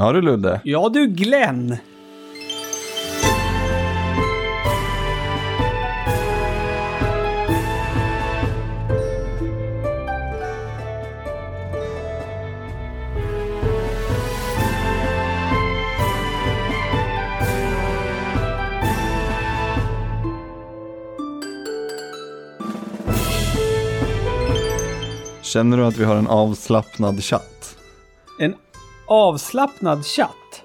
[0.00, 0.60] Ja du Ludde.
[0.64, 1.76] Ja du Glenn.
[25.42, 27.76] Känner du att vi har en avslappnad chatt?
[28.40, 28.54] En
[29.08, 30.62] avslappnad chatt.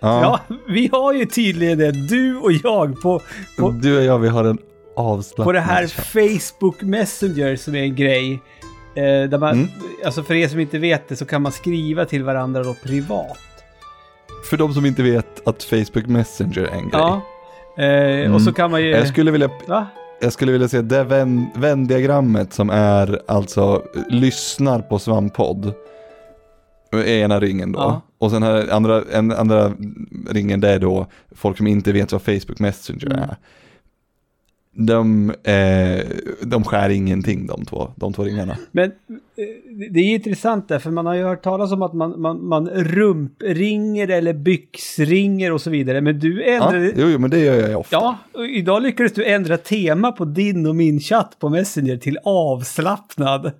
[0.00, 0.40] Ja.
[0.48, 3.20] Ja, vi har ju tydligen det, du och jag, på,
[3.58, 4.58] på, Du och jag, vi har en
[4.96, 6.06] avslappnad på det här chatt.
[6.06, 8.42] Facebook Messenger som är en grej.
[8.96, 9.68] Eh, där man, Mm.
[10.04, 13.38] Alltså för er som inte vet det så kan man skriva till varandra då privat.
[14.50, 16.90] För de som inte vet att Facebook Messenger är en grej.
[16.92, 17.20] Ja.
[17.84, 18.88] Eh, Och så kan man ju...
[18.88, 18.98] Mm.
[18.98, 19.86] Jag skulle vilja, Va?
[20.20, 25.72] jag skulle vilja se det vän, vändiagrammet som är alltså lyssnar på Svamppodd.
[26.92, 27.78] Ena ringen då.
[27.78, 28.02] Ja.
[28.18, 29.72] Och sen här andra, en, andra
[30.30, 33.18] ringen det är då folk som inte vet vad Facebook Messenger Mm.
[33.18, 33.36] är.
[34.74, 36.04] De, eh,
[36.42, 38.56] de skär ingenting de två, de två ringarna.
[38.70, 38.90] Men eh,
[39.90, 42.68] det är intressant där, för man har ju hört talas om att man, man, man
[42.68, 46.00] rumpringer eller byxringer och så vidare.
[46.00, 46.92] Men du Ja, ändrade...
[46.96, 47.96] jo, jo, men det gör jag ofta.
[47.96, 53.52] Ja, idag lyckades du ändra tema på din och min chatt på Messenger till avslappnad.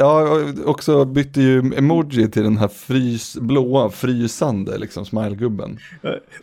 [0.00, 5.78] Ja, också bytte ju emoji till den här frys, blåa, frysande liksom smilegubben.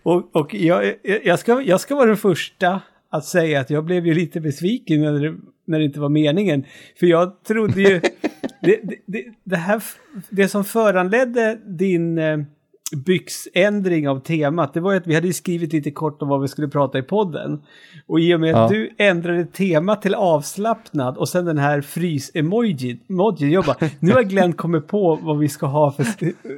[0.03, 4.07] Och, och jag, jag, ska, jag ska vara den första att säga att jag blev
[4.07, 5.35] ju lite besviken när det,
[5.67, 6.65] när det inte var meningen.
[6.99, 7.99] För jag trodde ju...
[8.61, 9.83] det, det, det, det, här,
[10.29, 12.37] det som föranledde din eh,
[12.91, 16.47] byxändring av temat, det var ju att vi hade skrivit lite kort om vad vi
[16.47, 17.61] skulle prata i podden.
[18.07, 18.77] Och i och med att Ja.
[18.77, 24.23] du ändrade temat till avslappnad och sen den här frys-emojin, emojin, jag bara, nu har
[24.23, 26.05] Glenn kommit på vad vi ska ha för,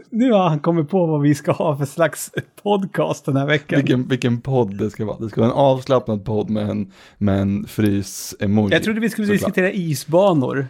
[0.09, 2.31] nu har han kommit på vad vi ska ha för slags
[2.63, 3.77] podcast den här veckan.
[3.79, 5.17] Vilken, vilken podd det ska vara.
[5.19, 8.73] Det ska vara en avslappnad podd med en, med en frys-emoji.
[8.73, 9.39] Jag trodde vi skulle såklart.
[9.39, 10.67] diskutera isbanor.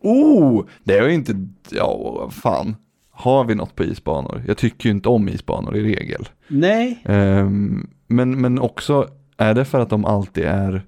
[0.00, 2.76] Oh, det är ju inte, ja fan.
[3.18, 4.42] Har vi något på isbanor?
[4.46, 6.28] Jag tycker ju inte om isbanor i regel.
[6.48, 10.82] Nej, Ehm, men, men också, är det för att de alltid är,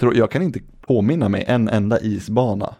[0.00, 2.74] tror, jag kan inte påminna mig en enda isbana.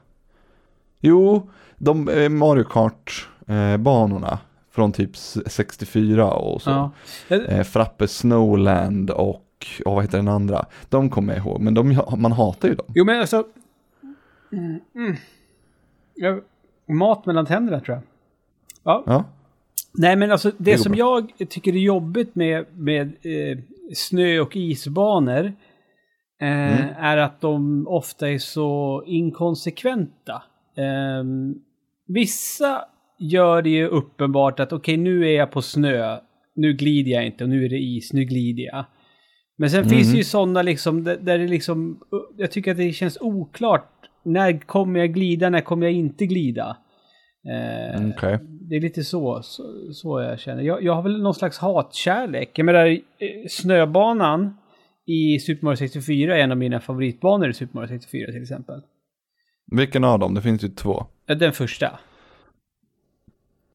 [1.01, 4.39] Jo, de eh, Mario Kart-banorna
[4.71, 6.71] från typ s- 64 och så.
[6.71, 7.37] ja.
[7.37, 9.47] Eh, Frappe Snowland och,
[9.85, 10.67] och vad heter den andra?
[10.89, 12.87] De kommer jag ihåg, men de, man hatar ju dem.
[12.95, 13.45] Jo men alltså...
[14.53, 15.17] Mm, mm.
[16.15, 16.39] Ja,
[16.95, 18.03] mat mellan tänderna tror jag.
[18.85, 19.03] Ja.
[19.07, 19.25] Ja,
[19.95, 20.99] Nej men alltså det, går som bra.
[21.39, 23.59] jag tycker är jobbigt med, med eh,
[23.95, 25.53] snö och isbanor eh,
[26.83, 26.95] Mm.
[26.99, 30.43] är att de ofta är så inkonsekventa.
[30.77, 31.55] Ehm,
[32.07, 32.85] vissa
[33.19, 36.19] gör det ju uppenbart att okej nu är jag på snö,
[36.55, 38.85] nu glider jag inte och nu är det is, nu glider jag.
[39.57, 42.01] Men sen finns det ju sådana liksom där, där det liksom,
[42.37, 43.93] jag tycker att det känns oklart.
[44.23, 46.77] När kommer jag glida, när kommer jag inte glida?
[47.47, 48.39] Eh, okej.
[48.43, 50.62] det är lite så, så, så jag känner.
[50.62, 52.51] Jag, jag har väl någon slags hatkärlek.
[52.55, 52.99] Jag menar, eh,
[53.49, 54.56] snöbanan
[55.06, 58.81] i Super Mario 64 är en av mina favoritbanor i Super Mario 64 till exempel.
[59.71, 60.34] Vilken av dem?
[60.34, 61.06] Det finns ju två.
[61.27, 61.99] Den första.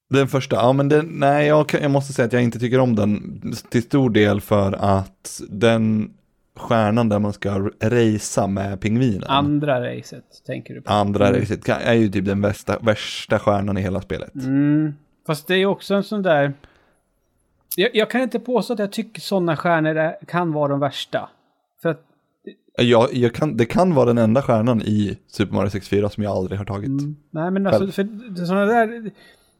[0.09, 2.95] Den första, ja men den, nej jag, jag måste säga att jag inte tycker om
[2.95, 6.13] den till stor del för att den
[6.55, 9.23] stjärnan där man ska racea med pingvinen.
[9.29, 10.91] Andra racet tänker du på.
[10.93, 11.39] Andra Mm.
[11.41, 14.35] racet är ju typ den värsta, värsta stjärnan i hela spelet.
[14.35, 14.93] Mm.
[15.27, 16.53] Fast det är också en sån där...
[17.75, 21.29] Jag, jag kan inte påstå att jag tycker sådana stjärnor är, kan vara de värsta.
[21.81, 22.01] För att...
[22.77, 26.31] Jag, jag kan, det kan vara den enda stjärnan i Super Mario 64 som jag
[26.31, 26.87] aldrig har tagit.
[26.87, 29.11] Mm, nej men alltså, för sådana där...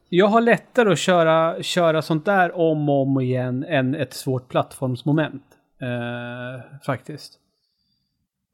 [0.08, 4.48] Jag har lättare att köra, köra sånt där om och om igen än ett svårt
[4.48, 5.42] plattformsmoment.
[5.80, 7.38] Eh, faktiskt.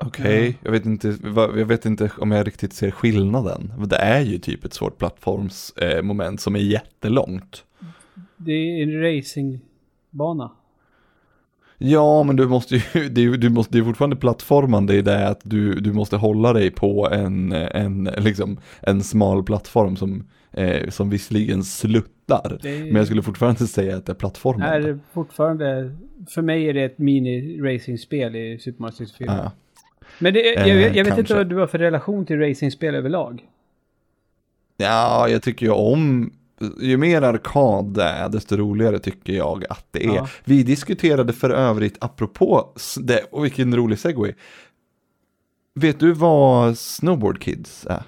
[0.04, 3.72] Okej, jag, vet inte, jag vet inte om jag riktigt ser skillnaden.
[3.86, 7.64] Det är ju typ ett svårt plattformsmoment eh, som är jättelångt.
[8.36, 10.50] Det är en racingbana.
[11.78, 15.02] Ja, men du måste ju, det är, ju- du måste, det är fortfarande plattformande i
[15.02, 20.28] det att du, du måste hålla dig på en, en, liksom, en smal plattform som,
[20.50, 21.64] eh, som visserligen
[22.26, 24.88] Det Men jag skulle fortfarande säga att det är plattformande.
[24.88, 25.96] är fortfarande...
[26.28, 29.26] För mig är det ett mini-racingspel i Super Mario 64.
[29.26, 29.52] Ja.
[30.18, 33.42] Men det, jag, Eh, jag vet inte vad du har för relation till racingspel överlag.
[34.76, 36.32] ja, jag tycker ju om,
[36.80, 40.14] ju mer arkad det är, desto roligare tycker jag att det är.
[40.14, 40.28] Ja.
[40.44, 44.32] Vi diskuterade för övrigt, apropå det, och vilken rolig segway.
[45.74, 48.02] Vet du vad Snowboard Kids är?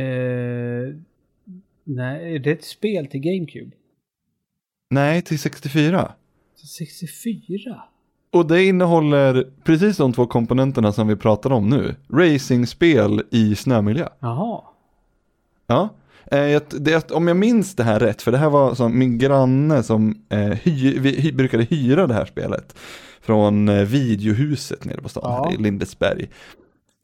[0.00, 0.94] Eh,
[1.84, 3.70] nej, är det ett spel till GameCube?
[4.90, 6.12] Nej, till 64.
[6.78, 7.82] 64?
[8.30, 11.94] Och det innehåller precis de två komponenterna som vi pratar om nu.
[12.12, 14.08] Racingspel i snömiljö.
[14.20, 14.60] Jaha.
[15.66, 15.88] Ja.
[16.26, 19.82] Eh, det, om jag minns det här rätt, för det här var som min granne
[19.82, 22.76] som eh, hy, vi, brukade hyra det här spelet.
[23.20, 25.44] Från eh, videohuset nere på stan Ja.
[25.44, 26.28] här i Lindesberg.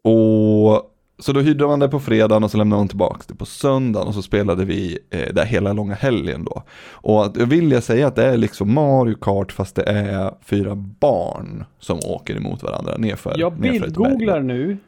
[0.02, 3.44] Och så då hyrde man det på fredagen och så lämnade man tillbaka det på
[3.46, 6.62] söndagen och så spelade vi eh, där hela långa helgen då.
[6.92, 10.34] Och att- jag vill jag säga att det är liksom Mario Kart fast det är
[10.44, 14.78] fyra barn som åker emot varandra nerför Jag bildgooglar nu.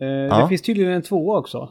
[0.00, 0.42] Eh, Ja.
[0.42, 1.68] Det finns tydligen en tvåa också.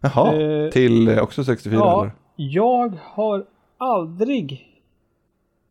[0.00, 2.12] Jaha, Eh, till eh, också 64 Ja, eller?
[2.36, 3.44] jag har
[3.78, 4.66] aldrig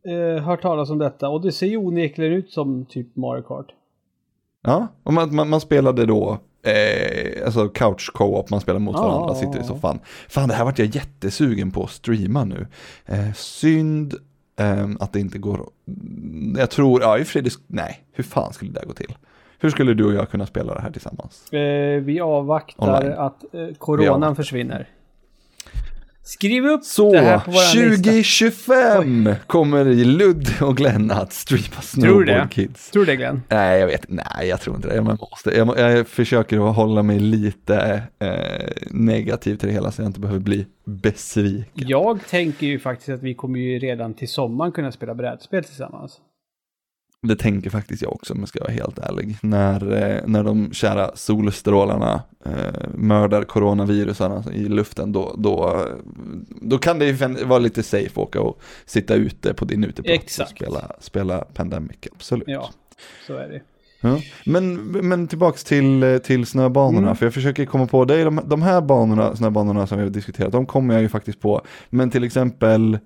[0.07, 3.68] eh, hört talas om detta och det ser ju onekligen ut som typ Mario Kart.
[4.63, 9.36] Ja, och man, man, man spelade då eh, alltså couch co-op, man spelar mot varandra,
[9.36, 10.00] sitter i soffan.
[10.30, 12.68] Fan, det här vart jag jättesugen på att streama nu.
[13.06, 14.13] Eh, synd
[14.60, 15.69] eh, att det inte går,
[16.58, 19.18] jag tror, ja i det- nej, hur fan skulle det gå till?
[19.60, 21.54] Hur skulle du och jag kunna spela det här tillsammans?
[21.54, 23.13] Eh, vi avvaktar Online.
[23.18, 24.36] att eh, Vi coronan avvaktar.
[24.36, 24.88] försvinner.
[26.23, 27.79] Skriv upp Så, det här på lista.
[27.79, 32.25] 2025 kommer Ludd och Glenn att streama Tror?
[32.25, 32.89] Snowboard Kids.
[32.91, 33.41] Tror du det Glenn?
[33.50, 34.95] Nej, jag vet Nej, jag tror inte det.
[34.95, 40.01] Jag, måste, jag, jag försöker att hålla mig lite eh, negativ till det hela så
[40.01, 41.88] jag inte behöver bli besviken.
[41.88, 46.19] Jag tänker ju faktiskt att vi kommer ju redan till sommaren kunna spela brädspel tillsammans.
[47.27, 49.38] Det tänker faktiskt jag också om jag ska vara helt ärlig.
[49.41, 52.51] När, eh, när de kära solstrålarna eh,
[52.95, 55.88] mördar coronavirusarna i luften då, då,
[56.62, 60.39] då kan det ju vara lite safe att åka och sitta ute på din uteplats
[60.39, 62.47] och spela, spela Pandemic, absolut.
[62.47, 62.69] Ja,
[63.27, 63.62] så är det.
[64.01, 64.19] Ja.
[64.45, 67.15] Men, men tillbaks till, eh, till snöbanorna, Mm.
[67.15, 70.09] för jag försöker komma på, det är de, de här banorna, snöbanorna som vi har
[70.12, 71.62] diskuterat, de kommer jag ju faktiskt på.
[71.89, 72.97] Men till exempel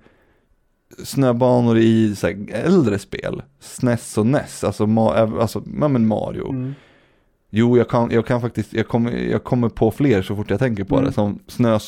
[1.03, 6.07] snöbanor i så här, äldre spel, SNES och NES, alltså, ma, eh, alltså ja, men
[6.07, 6.49] Mario.
[6.49, 6.73] Mm.
[7.49, 10.59] Jo, jag kan, jag kan faktiskt, jag kommer, jag kommer på fler så fort jag
[10.59, 11.05] tänker på Mm.
[11.07, 11.79] det, som snö,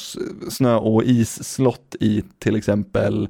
[0.49, 3.29] snö och isslott i till exempel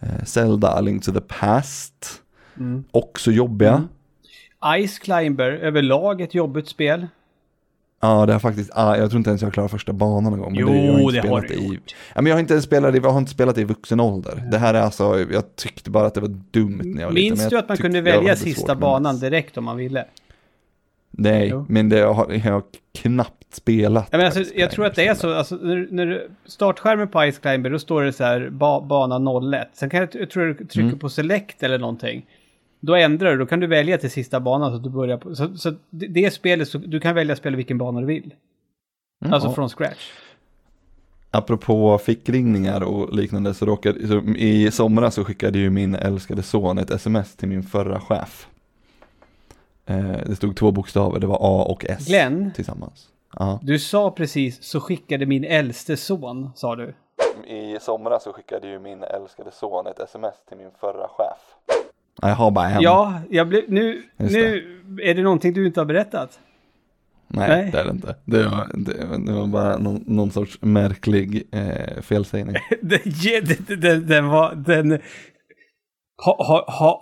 [0.00, 2.22] eh, Zelda, A Link to the Past,
[2.56, 2.84] Mm.
[2.90, 3.74] också jobbiga.
[4.62, 4.86] Mm.
[4.88, 7.06] Ice Climber, överlag ett jobbigt spel.
[8.00, 10.52] Ja, det har faktiskt, ah, jag tror inte ens jag klarar första banan någon gång.
[10.52, 11.94] Men Jo, det, jag har inte det har du i, gjort.
[12.14, 14.00] ja, men jag har inte ens spelat i, jag har inte spelat det i vuxen
[14.00, 14.42] ålder.
[14.50, 17.28] Det här är alltså, jag tyckte bara att det var dumt när jag var liten.
[17.30, 19.30] Minns men du att man kunde välja sista banan det.
[19.30, 20.04] direkt om man ville?
[21.10, 21.66] Nej, Jo.
[21.68, 22.62] men det jag har jag har
[22.98, 24.08] knappt spelat.
[24.10, 27.30] Ja, men alltså, jag tror att det är så, alltså, när, när du, startskärmen på
[27.32, 29.18] Ice Climber, då står det så här ba, bana
[29.58, 29.68] 01.
[29.72, 30.98] Sen kan jag, jag tror du trycker Mm.
[30.98, 32.26] på select eller någonting.
[32.80, 35.34] Då ändrar du, då kan du välja till sista banan så att du börjar på.
[35.34, 38.34] Så, så det, det spelet, så, du kan välja att spela vilken bana du vill.
[39.22, 39.54] Mm, Alltså ja.
[39.54, 40.10] från scratch.
[41.30, 46.78] Apropå fickringningar och liknande så råkade, så i somras så skickade ju min älskade son
[46.78, 48.48] ett sms till min förra chef.
[49.86, 52.50] Eh, det stod två bokstäver, det var A och S Glenn?
[52.54, 53.08] tillsammans.
[53.38, 53.58] Ja.
[53.62, 56.94] Du sa precis, så skickade min äldste son, sa du.
[57.46, 61.38] I somras så skickade ju min älskade son ett sms till min förra chef.
[62.22, 62.82] Jag har bara en.
[62.82, 66.38] Ja, jag blev, nu, Just nu är det någonting du inte har berättat.
[67.28, 67.70] Nej, Nej.
[67.72, 68.16] det är det inte.
[68.24, 72.56] Det var, det, det var bara någon, någon sorts märklig eh, felsägning.
[72.82, 74.98] den, den, den, var, den...
[76.22, 76.98] Har, har,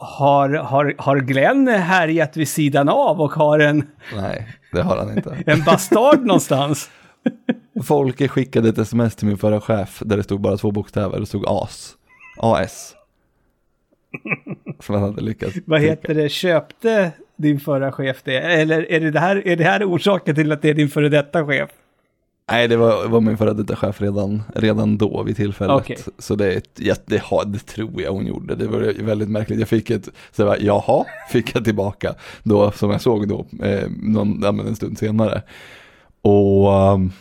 [0.00, 5.16] har, har, har Glenn härjat vid sidan av och har en, Nej, det har han
[5.16, 5.36] inte.
[5.46, 6.90] en bastard någonstans?
[7.84, 11.20] Folke skickade ett sms till min förra chef där det stod bara två bokstäver.
[11.20, 11.94] Det stod AS.
[12.38, 12.95] AS.
[14.80, 15.56] Som han hade lyckats.
[15.64, 18.38] Vad heter det, köpte din förra chef det?
[18.38, 21.08] Eller är det, det här, är det här orsaken till att det är din före
[21.08, 21.70] detta chef?
[22.50, 25.76] Nej, det var, var min före detta chef redan, redan då vid tillfället.
[25.76, 25.98] Okej.
[26.18, 28.54] Så det, är ett, ja, det, det tror jag hon gjorde.
[28.54, 29.58] Det var väldigt märkligt.
[29.58, 32.14] Jag fick ett, så jag bara, jaha, fick jag tillbaka.
[32.42, 35.42] Då, som jag såg då, eh, någon, en stund senare.
[36.22, 37.12] Och, um,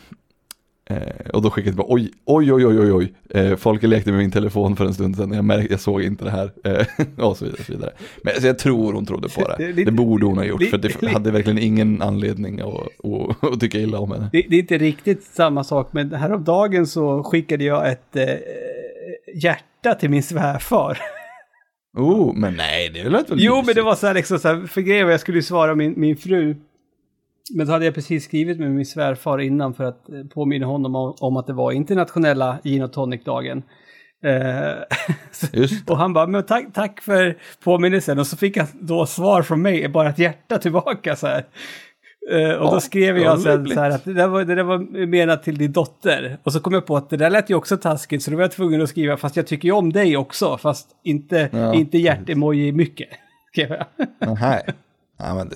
[0.89, 3.13] eh, och då skickade jag oj, oj, oj, oj, oj, oj.
[3.29, 5.31] Eh, folk lekte med min telefon för en stund sedan.
[5.33, 6.51] Jag, märk, jag såg inte det här.
[6.63, 6.85] Eh,
[7.25, 7.59] och så vidare.
[7.59, 7.91] Och så vidare.
[8.23, 9.83] Men alltså, jag tror hon trodde på Det det.
[9.83, 10.63] Det borde hon ha gjort.
[10.63, 12.67] För lite- det hade verkligen ingen anledning att,
[13.05, 14.29] att, att tycka illa om henne.
[14.31, 18.25] Det, det är inte riktigt samma sak, men häromdagen så skickade jag ett eh,
[19.35, 20.97] hjärta till min svärfar.
[21.97, 23.75] Oh, men nej, det lät väl Jo, men mysigt.
[23.75, 26.17] det var så här liksom så här, för grejen var jag skulle svara min, min
[26.17, 26.55] fru.
[27.53, 30.95] Men så hade jag precis skrivit med min svärfar innan för att eh, påminna honom
[31.19, 33.63] om, att det var internationella gin och tonic-dagen.
[34.23, 34.73] Eh,
[35.87, 38.19] och han bara, men tack, tack för påminnelsen.
[38.19, 41.45] Och så fick jag då svar från mig, bara ett hjärta tillbaka så här.
[42.31, 44.63] Eh, och då skrev ja, jag sen så här att det där, var, det där
[44.63, 46.37] var menat till din dotter.
[46.43, 48.43] Och så kom jag på att det där lät ju också taskigt så då var
[48.43, 51.97] jag tvungen att skriva fast jag tycker ju om dig också fast inte, Ja, inte
[51.97, 53.09] hjärtemoji mycket.
[53.51, 53.85] skrev jag.
[54.41, 54.63] Nej.
[55.17, 55.55] Ja, men det,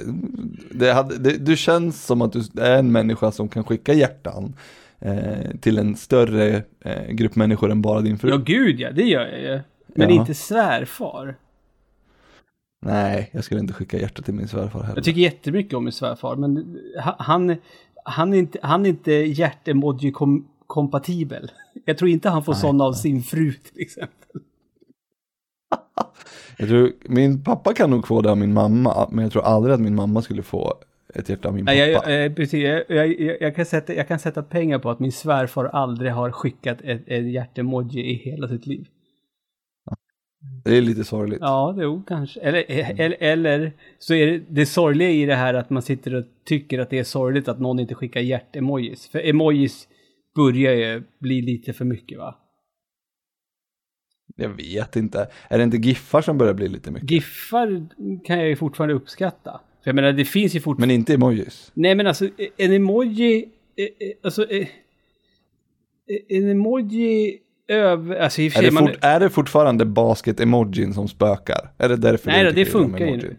[0.86, 4.56] det hade, det, du känns som att du är en människa som kan skicka hjärtan
[5.00, 8.30] eh, till en större eh, grupp människor än bara din fru.
[8.30, 9.60] Ja gud ja, det gör jag ju.
[9.96, 10.16] Men Ja.
[10.22, 11.36] inte svärfar.
[12.86, 14.96] Nej, jag skulle inte skicka hjärta till min svärfar heller.
[14.98, 17.56] Jag tycker jättemycket om min svärfar men ha- han,
[18.06, 21.51] han är inte, han är inte hjärtemoji-kompatibel.
[21.86, 24.42] Jag tror inte han får Nej, sådana av sin fru till exempel.
[26.60, 29.74] Jag tror, min pappa kan nog få det av min mamma, men jag tror aldrig
[29.74, 30.74] att min mamma skulle få
[31.16, 31.75] ett hjärta av min pappa.
[31.75, 35.12] Nej, jag, precis, jag, jag, jag, kan sätta, jag kan sätta pengar på att min
[35.12, 38.88] svärfar aldrig har skickat ett, ett hjärtemoji i hela sitt liv.
[40.63, 41.39] Det är lite sorgligt.
[41.42, 42.39] Ja, jo, kanske.
[42.39, 42.66] Eller,
[43.01, 46.80] eller, eller så är det det sorgliga i det här att man sitter och tycker
[46.80, 49.08] att det är sorgligt att någon inte skickar hjärtemojis.
[49.08, 49.88] För emojis
[50.36, 52.36] börjar ju bli lite för mycket va?
[54.39, 55.27] Jag vet inte.
[55.48, 57.12] Är det inte giffar som börjar bli lite mycket?
[57.12, 57.86] Giffar
[58.25, 59.51] kan jag ju fortfarande uppskatta.
[59.84, 60.88] För jag menar, det finns ju fortfarande...
[60.88, 61.72] Men inte emojis.
[61.74, 63.50] Nej men alltså, en emoji...
[63.75, 64.46] eh, eh, Alltså...
[66.29, 68.15] En emoji över...
[68.15, 68.88] Alltså Är det, man...
[68.88, 71.72] fort, är det fortfarande basket-emojin som spökar?
[71.77, 73.36] Är det därför Nej det om funkar ju.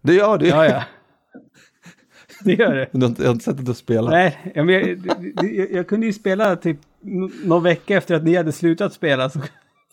[0.00, 0.46] Det gör det.
[0.48, 0.82] Ja, ja.
[2.44, 2.88] Det gör det.
[2.92, 4.10] Du har inte, jag har inte sett att du spelar.
[4.10, 4.94] Nej, jag, det-
[5.40, 6.76] det- jag, jag kunde ju spela typ
[7.44, 9.40] någon vecka efter att ni hade slutat spela så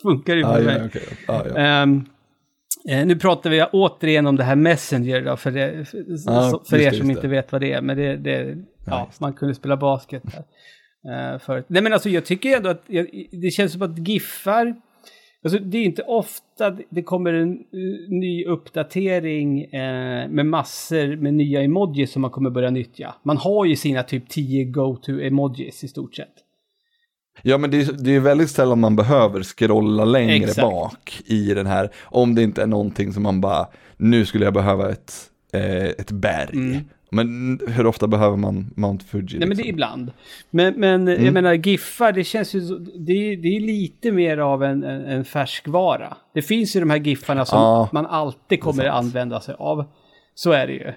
[0.02, 0.82] funkar det ju Ah, för ja, mig.
[0.86, 1.02] okej.
[1.28, 1.58] ah, ja.
[1.58, 2.06] Ehm,
[2.90, 6.64] eh, nu pratar vi återigen om det här Messenger då, för, det, för, Ja, så-
[6.70, 7.28] för er det, som just inte det.
[7.28, 7.82] vet vad det är.
[7.82, 10.44] Men det, det, ja, man kunde spela basket där.
[11.34, 11.66] Uh, förut.
[11.68, 14.76] Nej men alltså jag tycker ändå att jag, det känns som att giffar,
[15.44, 21.34] alltså det är inte ofta det kommer en eh, ny uppdatering eh, med massor med
[21.34, 23.16] nya emojis som man kommer börja nyttja.
[23.24, 26.34] Man har ju sina typ 10 go-to-emojis i stort sett.
[27.42, 30.62] Ja men det är, det är väldigt sällan man behöver scrolla längre Exakt.
[30.62, 31.90] bak i den här.
[32.04, 35.14] Om det inte är någonting som man bara, nu skulle jag behöva ett,
[35.54, 36.50] eh, ett berg.
[36.54, 36.78] Mm.
[37.14, 39.40] Men hur ofta behöver man Mount Fuji?
[39.40, 39.70] Nej men det är liksom?
[39.70, 40.12] ibland.
[40.50, 41.26] Men, men Mm.
[41.26, 45.06] jag menar giffar, det känns ju det, är- det är lite mer av en, en,
[45.06, 46.18] en färskvara.
[46.34, 49.06] Det finns ju de här giffarna som Ja, man alltid kommer sant.
[49.06, 49.86] använda sig av.
[50.36, 50.88] Så är det ju.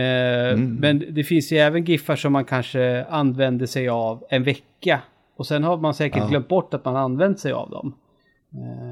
[0.00, 5.00] Eh, Men det finns ju även giffar som man kanske använder sig av en vecka.
[5.40, 6.28] Och sen har man säkert Ja.
[6.28, 7.94] glömt bort att man använt sig av dem.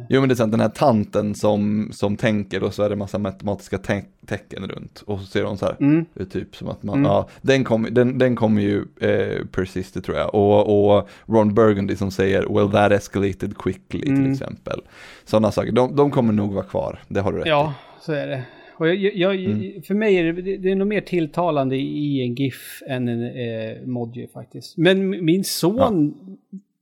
[0.08, 2.96] Jo men det är sant, den här tanten som, som tänker och så är det
[2.96, 5.02] massa matematiska te tecken runt.
[5.06, 6.04] Och så ser hon så här, Mm.
[6.30, 10.34] typ som att man, ja, den kommer den, den kommer ju eh, persista tror jag.
[10.34, 14.32] Och, och Ron Burgundy som säger, well that escalated quickly till Mm.
[14.32, 14.80] exempel.
[15.24, 17.50] Sådana saker, de, de kommer nog vara kvar, det har du rätt i.
[17.50, 18.42] Ja, så är det.
[18.80, 19.82] Och jag, jag, Mm.
[19.82, 23.82] För mig är det, det är nog mer tilltalande i en GIF än en eh,
[23.82, 24.76] emoji faktiskt.
[24.76, 26.14] Men min son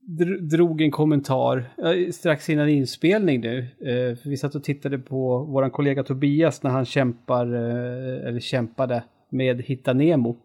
[0.07, 3.59] dr- drog en kommentar eh, strax innan inspelning nu.
[3.59, 8.39] Eh, för vi satt och tittade på våran kollega Tobias när han kämpar, eh, eller
[8.39, 10.37] kämpade med Hitta Nemo.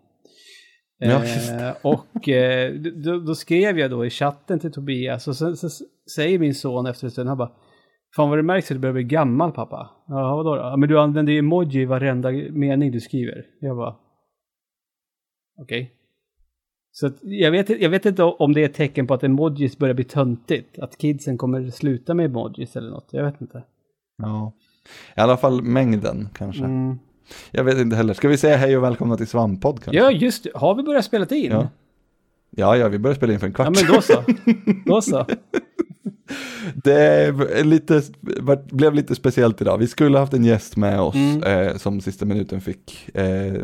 [0.99, 5.57] Ja, Eh, och eh, då, då skrev jag då i chatten till Tobias och så,
[5.57, 5.69] så
[6.15, 7.53] säger min son efter en stund, han bara
[8.17, 9.91] Fan vad det märks att du börjar bli gammal pappa.
[10.09, 10.57] Ja vadå då?
[10.57, 13.47] Ja, men du använder ju emoji i varenda mening du skriver.
[13.61, 13.97] Jag bara
[15.59, 15.93] Okej.
[16.93, 19.79] Så att jag, vet, jag vet inte om det är ett tecken på att emojis
[19.79, 20.79] börjar bli töntigt.
[20.79, 23.09] Att kidsen kommer sluta med emojis eller något.
[23.11, 23.63] Jag vet inte.
[24.19, 24.53] Ja.
[25.17, 26.65] I alla fall mängden kanske.
[26.65, 26.99] Mm.
[27.51, 28.15] Jag vet inte heller.
[28.15, 30.03] Ska vi säga hej och välkomna till Svamppodd kanske?
[30.03, 30.47] Ja just.
[30.55, 31.51] Har vi börjat spela in?
[31.51, 31.69] Ja.
[32.51, 33.69] Ja, ja, vi börjar spela in för en kvart.
[33.77, 34.25] Ja men då så.
[34.87, 35.27] Då så.
[36.75, 37.33] Det
[37.65, 38.03] lite,
[38.71, 39.79] blev lite speciellt idag.
[39.79, 41.43] Vi skulle haft en gäst med oss Mm.
[41.43, 43.63] eh, som sista minuten fick eh,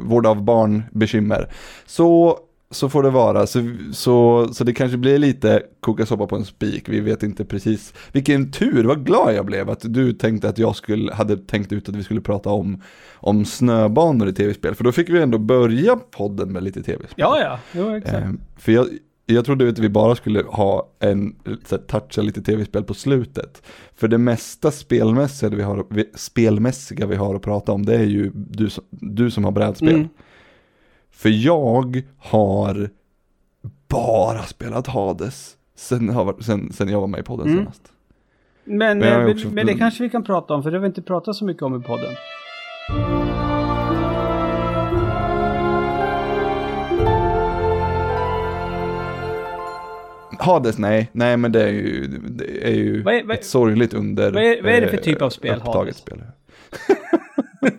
[0.00, 1.48] vård av barn bekymmer.
[1.86, 2.38] Så,
[2.70, 3.46] så får det vara.
[3.46, 6.88] Så, så, så det kanske blir lite koka soppa på en spik.
[6.88, 7.94] Vi vet inte precis.
[8.12, 11.88] Vilken tur, vad glad jag blev att du tänkte att jag skulle, hade tänkt ut
[11.88, 12.82] att vi skulle prata om,
[13.14, 14.74] om snöbanor i tv-spel.
[14.74, 17.14] För då fick vi ändå börja podden med lite tv-spel.
[17.16, 17.58] Ja ja.
[17.72, 18.14] Jo exakt.
[18.16, 18.86] Eh, för jag,
[19.26, 23.62] jag trodde att vi bara skulle ha en, så här, toucha lite tv-spel på slutet.
[23.94, 28.04] För det mesta spelmässiga vi, har, vi, spelmässiga vi har att prata om det är
[28.04, 29.94] ju du, som- du som har brädspel.
[29.94, 30.08] Mm.
[31.10, 32.90] För jag har
[33.88, 37.58] bara spelat Hades sen, sen, sen jag var med i podden Mm.
[37.58, 37.82] senast.
[38.64, 40.82] Men, Men eh, men, också- men det kanske vi kan prata om, för det har
[40.82, 42.14] vi inte pratat så mycket om i podden.
[50.40, 53.94] Hades, nej, nej men det är ju, det är ju Vad är- vad- ett sorgligt
[53.94, 55.96] under vad är- vad är det för eh, typ av spel, upptaget Hades?
[55.96, 56.22] spel.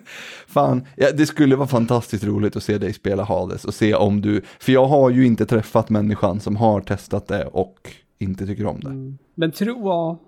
[0.47, 4.21] fan, ja, det skulle vara fantastiskt roligt att se dig spela Hades och se om
[4.21, 7.75] du, för jag har ju inte träffat människan som har testat det och
[8.19, 8.89] inte tycker om det.
[8.89, 9.17] Mm.
[9.35, 10.21] Men tro, ja.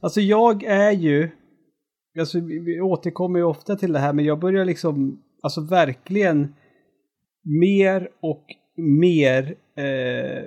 [0.00, 1.30] Alltså jag är ju,
[2.18, 6.54] alltså vi, vi återkommer ju ofta till det här, men jag börjar liksom, alltså verkligen
[7.44, 8.44] mer och
[8.76, 10.42] mer, eh,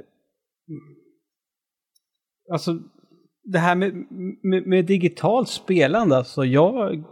[2.52, 2.80] alltså
[3.44, 3.94] det här med,
[4.42, 7.04] med, med digitalt spelande, alltså jag,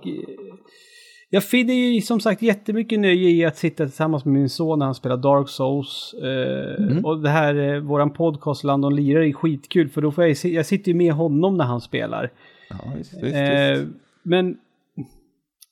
[1.29, 4.85] jag finner ju som sagt jättemycket nöje i att sitta tillsammans med min son när
[4.85, 6.15] han spelar Dark Souls.
[6.23, 7.05] Eh, mm.
[7.05, 10.65] Och det här, eh, våran podcast Landon Lirar är skitkul för då får jag, jag
[10.65, 12.31] sitter ju med honom när han spelar.
[12.69, 13.93] Ja, visst, eh, visst.
[14.23, 14.57] Men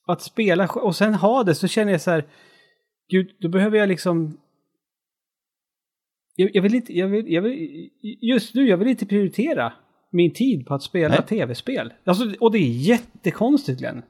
[0.08, 2.26] att spela och sen ha det så känner jag så här,
[3.10, 4.38] gud, då behöver jag liksom
[6.36, 9.74] jag, jag, vill inte, jag vill, jag vill, just nu, jag vill inte prioritera
[10.10, 11.94] min tid på att spela tv-spel.
[12.04, 14.02] Alltså, och det är jättekonstigt Glenn.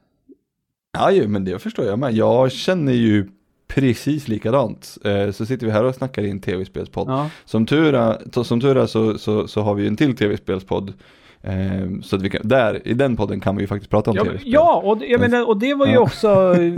[0.98, 2.13] Ja, ju, men det förstår jag med.
[2.13, 3.30] Jag känner ju
[3.68, 4.98] precis likadant.
[5.06, 7.10] Eh, så sitter vi här och snackar i en tv-spelspodd.
[7.10, 7.30] Ja.
[7.46, 10.94] Som tur är, som tur är så, så, så har vi en till tv-spelspodd.
[11.42, 14.18] Eh, så att vi kan, där, i den podden kan vi ju faktiskt prata om
[14.18, 14.53] ja, tv-spel.
[14.53, 16.00] Ja, och, jag menar, och det var ju ja.
[16.00, 16.74] också eh,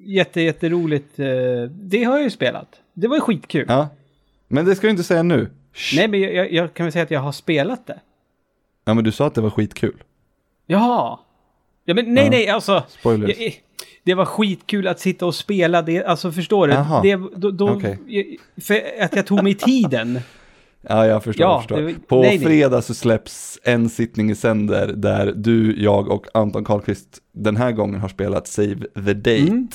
[0.00, 1.16] jätte, jätteroligt.
[1.70, 2.80] Det har jag ju spelat.
[2.94, 3.64] Det var ju skitkul.
[3.68, 3.88] Ja.
[4.48, 5.50] Men det ska du inte säga nu.
[5.72, 5.96] Shh.
[5.96, 8.00] Nej, men jag, jag, kan väl säga att jag har spelat det.
[8.84, 10.02] Ja, men du sa att det var skitkul.
[10.66, 11.18] Jaha.
[11.84, 12.30] Ja, men nej, ja.
[12.30, 12.84] nej, alltså.
[12.88, 13.38] Spoilers.
[13.38, 13.52] Jag,
[14.04, 16.74] det var skitkul att sitta och spela det, alltså förstår du?
[17.08, 17.96] Det, då, då, okay.
[18.60, 20.20] För att jag tog mig tiden.
[20.88, 21.46] Ja, jag förstår.
[21.46, 21.94] Ja, förstår.
[22.06, 27.22] På nej, fredag så släpps en sittning i sänder där du, jag och Anton Karlqvist
[27.32, 29.38] den här gången har spelat Save the Date.
[29.38, 29.68] Mm.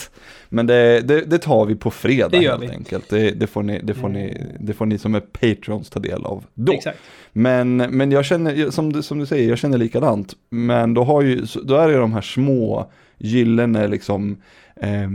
[0.49, 2.69] Men det, det, det, tar vi på fredag det helt vi.
[2.69, 3.09] enkelt.
[3.09, 4.65] Det, det, får ni, det, får ni, mm.
[4.65, 6.73] det får ni som är patrons ta del av då.
[6.73, 6.99] Exakt.
[7.33, 10.33] Men, men jag känner, som du, som du säger, jag känner likadant.
[10.49, 14.37] Men då, har ju, då är det de här små gyllene liksom
[14.75, 15.09] eh,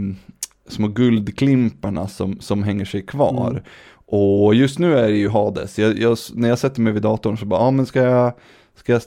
[0.69, 3.51] små guldklimparna som, som hänger sig kvar.
[3.51, 3.63] Mm.
[4.07, 5.79] Och just nu är det ju Hades.
[5.79, 8.33] Jag, jag, när jag sätter mig vid datorn så bara, ja men ska jag,
[8.75, 9.03] ska jag,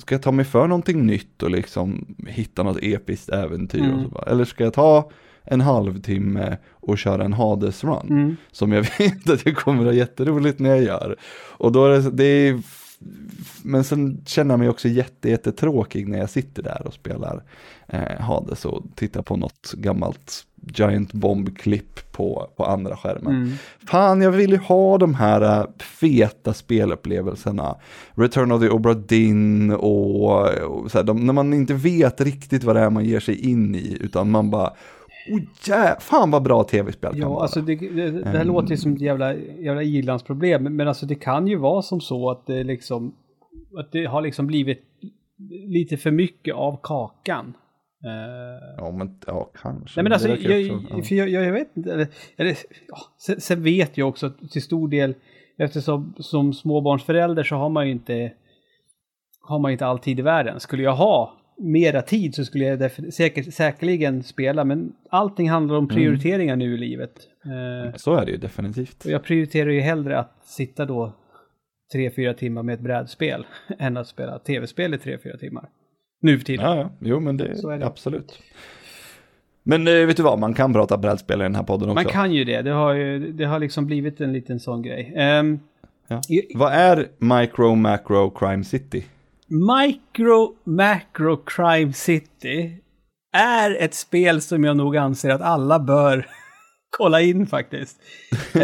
[0.00, 3.80] ska jag ta mig för någonting nytt och liksom hitta något episkt äventyr?
[3.80, 3.94] Mm.
[3.94, 5.10] Och så bara, eller ska jag ta
[5.44, 8.06] en halvtimme och köra en Hades-run?
[8.10, 8.36] Mm.
[8.52, 11.16] Som jag vet att jag kommer att ha jätteroligt när jag gör.
[11.50, 12.62] Och då är det, det är,
[13.62, 17.42] men sen känner jag mig också jätte, jättetråkig när jag sitter där och spelar
[17.88, 23.36] eh, Hades och tittar på något gammalt Giant Bomb-klipp på, på andra skärmen.
[23.36, 23.52] Mm.
[23.86, 27.76] Fan, jag vill ju ha de här uh, feta spelupplevelserna.
[28.14, 32.64] Return of the Obra Dinn och, och så här, de, när man inte vet riktigt
[32.64, 34.72] vad det är man ger sig in i, utan man bara
[35.30, 37.42] Oh, jä, fan vad bra tv-spel kan ja, vara.
[37.42, 41.06] Alltså det, det, det här um, låter ju som ett jävla, jävla ilandsproblem, men alltså
[41.06, 43.14] det kan ju vara som så att det liksom,
[43.78, 44.82] att det har liksom blivit
[45.66, 47.56] lite för mycket av kakan.
[48.04, 50.00] Uh, ja, men ja, kanske.
[50.00, 51.02] Nej, men alltså, jag, också, ja.
[51.02, 51.92] för jag, jag, vet inte.
[51.92, 52.56] Eller, eller,
[52.88, 55.14] ja, sen, sen, vet jag också att till stor del,
[55.58, 58.32] eftersom som småbarnsförälder så har man ju inte,
[59.40, 60.60] har man inte all tid i världen.
[60.60, 65.84] Skulle jag ha mera tid så skulle jag säkert, säkerligen spela, men allting handlar om
[65.84, 65.96] mm.
[65.96, 66.68] prioriteringar mm.
[66.68, 67.12] nu i livet.
[67.46, 69.04] Uh, så är det ju definitivt.
[69.04, 71.12] Och jag prioriterar ju hellre att sitta då
[71.92, 73.46] tre, fyra timmar med ett brädspel
[73.78, 75.68] än att spela tv-spel i tre, fyra timmar.
[76.20, 76.66] Nu för tiden.
[76.66, 76.90] Ja, ja.
[77.00, 77.86] Jo, men det, är det.
[77.86, 78.42] absolut.
[79.62, 81.94] Men eh, vet du vad, man kan prata brädspel i den här podden också.
[81.94, 85.14] Man kan ju det, det har, ju, det har liksom blivit en liten sån grej.
[85.40, 85.60] Um,
[86.08, 86.20] ja.
[86.54, 89.04] Vad är Micro Macro Crime City?
[89.48, 92.76] Micro Macro Crime City
[93.32, 96.26] är ett spel som jag nog anser att alla bör
[96.90, 98.00] kolla in faktiskt.
[98.56, 98.62] uh,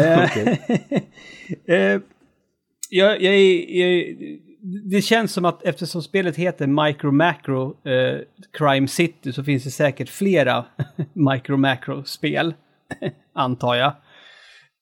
[2.89, 4.05] jag, jag, jag,
[4.91, 8.19] det känns som att eftersom spelet heter Micro Macro eh,
[8.57, 10.65] Crime City så finns det säkert flera
[11.13, 12.53] Micro Macro-spel,
[13.33, 13.87] antar jag.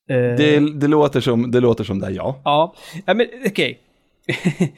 [0.09, 2.41] Eh, det, det, låter som, det låter som det, ja.
[2.43, 3.79] Ja, ja men okej.
[4.27, 4.69] Okay.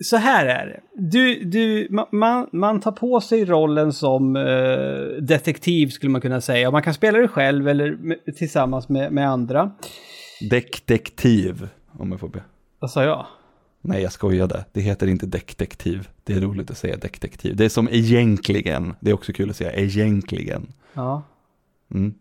[0.00, 0.80] Så här är det.
[0.94, 6.70] Du, du, man, man tar på sig rollen som eh, detektiv skulle man kunna säga.
[6.70, 9.70] Man kan spela det själv eller med, tillsammans med, med andra.
[10.50, 12.42] Detektiv, om jag får be.
[12.78, 13.26] Vad sa jag?
[13.80, 14.64] Nej, jag skojade.
[14.72, 16.08] Det heter inte detektiv.
[16.24, 17.56] Det är roligt att säga detektiv.
[17.56, 18.94] Det är som egentligen.
[19.00, 20.72] Det är också kul att säga egentligen.
[20.94, 21.22] Ja.
[21.94, 22.14] Mm.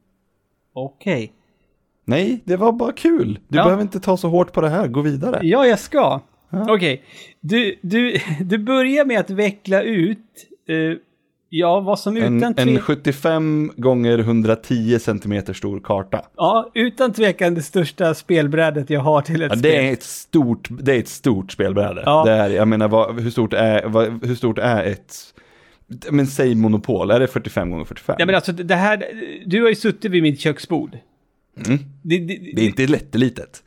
[0.74, 1.24] Okej.
[1.24, 1.30] Okay.
[2.06, 3.40] Nej, det var bara kul.
[3.48, 3.64] Du ja.
[3.64, 4.88] behöver inte ta så hårt på det här.
[4.88, 5.40] Gå vidare.
[5.44, 6.22] Ja, jag ska.
[6.50, 6.74] Okej.
[6.74, 7.00] Okay.
[7.40, 10.20] Du, du, du börjar med att veckla ut
[10.70, 10.98] uh,
[11.50, 16.22] Ja, vad som utan en, en 75 gånger 110 centimeter stor karta.
[16.36, 19.72] Ja, utan tvekan det största spelbrädet jag har till ett ja, spel.
[19.72, 22.04] Det är ett stort, det är ett stort spelbräde.
[22.06, 22.24] Ja.
[22.26, 25.16] Det är, jag menar, vad, hur, stort är, vad, hur stort är ett
[26.10, 28.16] Men säg monopol, är det 45 gånger 45?
[28.20, 29.06] Ja men alltså det här,
[29.46, 30.98] du har ju suttit vid mitt köksbord.
[31.66, 31.80] Mm.
[32.02, 33.64] Det, det, Det är inte jättelitet.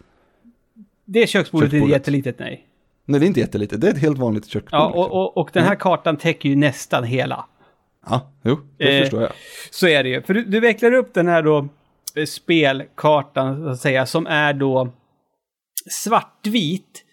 [1.04, 1.92] det köksbordet är Köksbordet.
[1.92, 2.67] jättelitet, nej.
[3.08, 3.80] Nej, det är inte jättelitet.
[3.80, 4.80] Det är ett helt vanligt köksbord.
[4.80, 5.00] Ja, liksom.
[5.02, 7.44] och, och, och den här kartan täcker ju nästan hela.
[8.06, 9.32] ja jo, det Eh, förstår jag.
[9.70, 10.22] Så är det ju.
[10.22, 11.68] För du, du vecklar upp den här då
[12.16, 14.88] eh, spelkartan, så att säga, som är då
[15.90, 17.04] svartvit.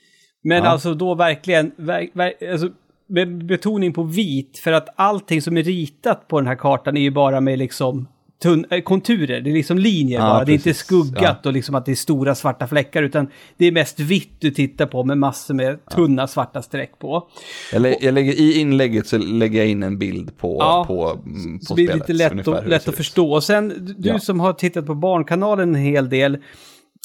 [0.44, 0.70] Men Ja.
[0.70, 2.70] alltså då verkligen, ver, ver, alltså,
[3.08, 7.02] med betoning på vit, för att allting som är ritat på den här kartan är
[7.02, 8.08] ju bara med liksom
[8.44, 10.46] tunn, äh, konturer, det är liksom linjer Ja, bara.
[10.46, 10.84] Det är inte precis.
[10.84, 14.52] skuggat och liksom att det är stora svarta fläckar, utan det är mest vitt du
[14.52, 17.28] tittar på med massor med tunna svarta streck på.
[17.74, 21.10] Jag, lä- jag lägger, I inlägget så lägger jag in en bild på, Ja, på,
[21.26, 22.10] mm, på Så det blir spelet.
[22.10, 23.32] lite lätt, det lätt att förstå.
[23.34, 24.20] Och sen, du Ja.
[24.20, 26.38] som har tittat på Barnkanalen en hel del,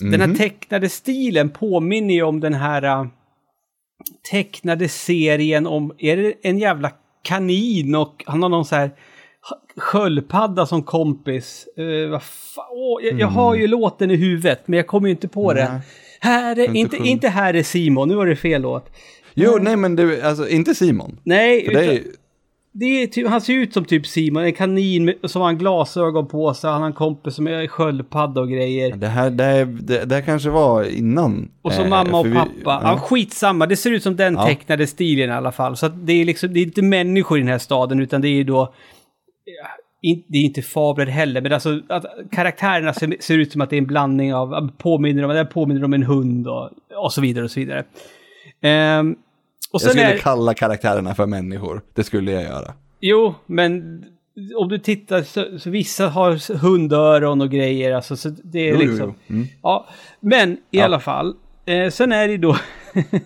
[0.02, 0.36] den här Mhm.
[0.36, 3.04] tecknade stilen påminner ju om den här äh,
[4.30, 6.90] tecknade serien om, är det en jävla
[7.22, 8.90] kanin och han har någon så här
[9.76, 11.66] sköldpadda som kompis.
[11.78, 12.14] Uh,
[12.72, 15.66] åh, jag, jag har ju låten i huvudet, men jag kommer ju inte på den.
[15.66, 15.72] Mm.
[15.78, 15.86] Nej.
[16.20, 17.06] Här är, Inte inte, sjung.
[17.06, 18.90] inte här är Simon, nu var det fel låt.
[19.34, 21.18] Jo, nej men det, alltså inte Simon.
[21.24, 22.02] Nej, För det utan, är,
[22.72, 25.58] det är typ, han ser ut som typ Simon, en kanin med, som har en
[25.58, 28.96] glasögon på sig, han har en kompis som är sköldpadda och grejer.
[28.96, 31.50] det, här, det, är, det, det här kanske var innan.
[31.62, 32.50] Och så eh, mamma och för vi- pappa.
[32.64, 32.80] ja.
[32.82, 32.98] Ja.
[32.98, 34.46] skitsamma, det ser ut som den Ja.
[34.46, 35.76] tecknade stilen i alla fall.
[35.76, 38.34] Så det är liksom, det är inte människor i den här staden, utan det är
[38.34, 38.74] ju då...
[40.02, 43.70] in- Det är inte fabler heller, men alltså att karaktärerna ser, ser ut som att
[43.70, 46.70] det är en blandning av, påminner om, påminner om en hund och,
[47.04, 47.84] och så vidare och så vidare.
[48.60, 49.12] Ehm,
[49.72, 51.82] och Jag skulle är, kalla karaktärerna för människor.
[51.94, 52.74] Det skulle jag göra.
[53.00, 54.04] Jo, men
[54.56, 57.92] om du tittar så, så vissa har hundöron och grejer.
[57.94, 59.14] Alltså, så det är Jo, jo, liksom...
[59.26, 59.34] jo.
[59.34, 59.46] Mm.
[59.62, 59.86] Ja,
[60.20, 60.84] men i Ja.
[60.84, 61.34] alla fall.
[61.66, 62.56] Eh, sen är det då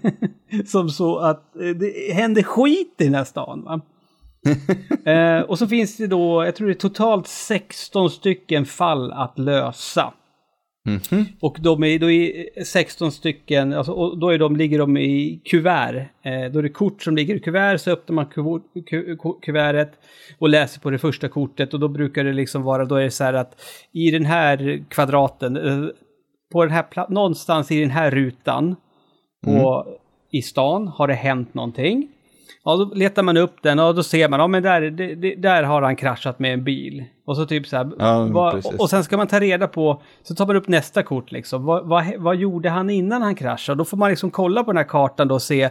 [0.66, 3.62] som så att eh, det händer skit i den här stan.
[3.64, 3.80] Va?
[5.04, 9.38] eh, och så finns det då, jag tror det är totalt 16 stycken fall att
[9.38, 10.12] lösa.
[10.88, 11.26] Mhm.
[11.40, 15.40] Och de är, då är 16 stycken, alltså, och då är de, ligger de i
[15.44, 15.94] kuvert.
[16.22, 19.32] Eh, då är det kort som ligger i kuvert, så öppnar man kuvo- ku, ku,
[19.42, 19.92] kuvertet
[20.38, 21.74] och läser på det första kortet.
[21.74, 23.60] Och då brukar det liksom vara, då är det så här att
[23.92, 25.88] i den här kvadraten, eh,
[26.52, 28.76] på den här någonstans i den här rutan,
[29.44, 29.86] på,
[30.30, 32.08] i stan, har det hänt någonting.
[32.64, 35.34] Ja, då letar man upp den och då ser man, ja men där, det, det,
[35.34, 37.04] där har han kraschat med en bil.
[37.26, 40.34] Och så typ så här, Ja, vad- och sen ska man ta reda på, så
[40.34, 41.64] tar man upp nästa kort liksom.
[41.64, 43.78] Vad, vad, vad gjorde han innan han kraschade?
[43.78, 45.70] Då får man liksom kolla på den här kartan då och se,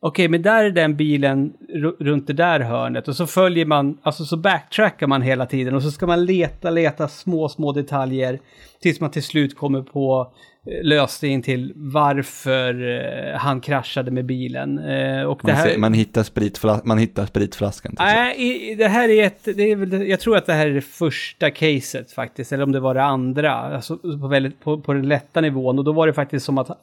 [0.00, 3.08] okej men där är den bilen ru- runt det där hörnet.
[3.08, 6.70] Och så följer man, alltså så backtrackar man hela tiden och så ska man leta,
[6.70, 8.40] leta små, små detaljer
[8.82, 10.32] tills man till slut kommer på
[10.66, 12.88] lösningen till varför
[13.32, 14.78] eh, han kraschade med bilen.
[14.78, 15.68] Eh, och det Man, här...
[15.68, 17.94] ser, man, hittar spritfla, man hittar spritflaskan.
[17.98, 20.80] Nej, det här är ett, det är väl, jag tror att det här är det
[20.80, 25.08] första caset faktiskt, eller om det var det andra, alltså på, väldigt, på, på den
[25.08, 25.78] lätta nivån.
[25.78, 26.82] Och då var det faktiskt som att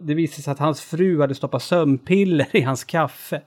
[0.00, 3.40] det, visade sig att hans fru hade stoppat sömnpiller i hans kaffe.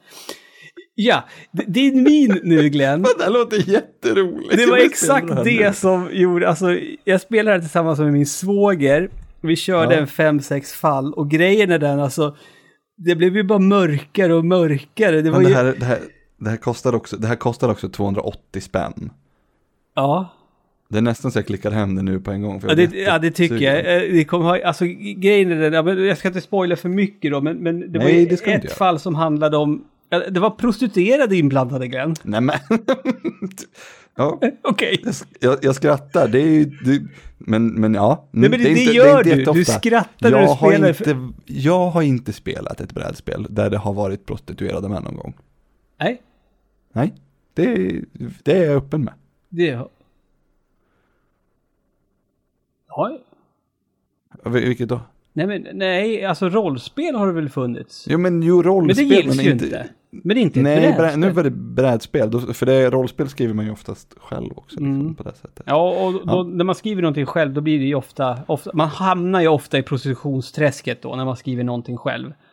[0.95, 3.02] Ja, det, är min nu Glenn.
[3.17, 4.58] Det här låter jätteroligt.
[4.58, 9.10] Det var exakt det som gjorde, alltså jag spelade här tillsammans med min svåger.
[9.45, 10.01] Vi körde Ja.
[10.01, 12.36] en fem sex fall och grejen är den alltså,
[12.97, 15.21] det blev ju bara mörkare och mörkare.
[15.21, 15.99] Det var Men det ju, här, det, här,
[16.39, 19.10] det, här kostar också, det här kostar också 280 spänn.
[19.95, 20.29] ja.
[20.89, 22.62] Det är nästan så jag klickar hem det nu på en gång.
[22.67, 23.75] Ja det, ja, det tycker jag.
[23.75, 24.10] jättesugen.
[24.10, 24.86] Eh, Det kommer ha, alltså
[25.17, 28.19] grejen är den, jag ska inte spoila för mycket då, men, men det var Nej,
[28.19, 32.15] ju det ska du ett fall som handlade om, det var prostituerade inblandade Glenn.
[32.24, 32.56] Nej men.
[34.15, 35.02] ja, Okej.
[35.04, 36.28] jag, jag, jag skrattar.
[36.28, 37.02] Det är ju, det,
[37.38, 38.28] men, men ja.
[38.32, 39.54] Nej, men det, är det inte- är gör inte du.
[39.54, 40.88] Du skrattar när du har, spelar.
[40.89, 45.34] inte, jag har inte spelat ett brädspel där det har varit prostituerade män någon gång.
[46.00, 46.22] Nej,
[46.94, 47.13] Nej,
[47.54, 48.04] det, är-
[48.44, 49.13] det är jag öppen med.
[49.50, 49.89] det har...
[52.88, 53.18] Ja,
[54.44, 55.02] Vil- Vilket då?
[55.36, 58.06] Nej, men nej, alltså rollspel har det väl funnits.
[58.10, 59.06] Jo men jo Men det rollspel.
[59.06, 59.88] gills ju inte.
[60.24, 61.19] Men det är inte Nej, brädspel.
[61.19, 62.32] nu var det brädspel.
[62.32, 64.80] Då, för det rollspel skriver man ju oftast själv också.
[64.80, 65.15] Liksom, Mm.
[65.15, 65.63] på det sättet.
[65.65, 68.71] Ja, och då, när man skriver någonting själv, då blir det ju ofta, ofta...
[68.74, 72.34] Man hamnar ju ofta i prostitutionsträsket då, när man skriver någonting själv.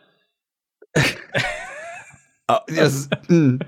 [2.47, 3.07] Ja, yes.
[3.29, 3.59] mm.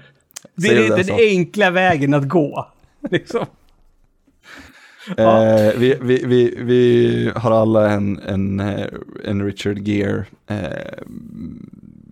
[0.56, 2.68] Det är den enkla vägen att gå.
[3.12, 3.46] Liksom.
[5.18, 8.86] Eh, vi, vi, vi, vi har alla en, en, eh,
[9.26, 10.58] en Richard Gere eh,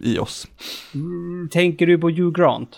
[0.01, 0.47] i oss.
[0.93, 2.69] Mm, Tänker du på Hugh Grant?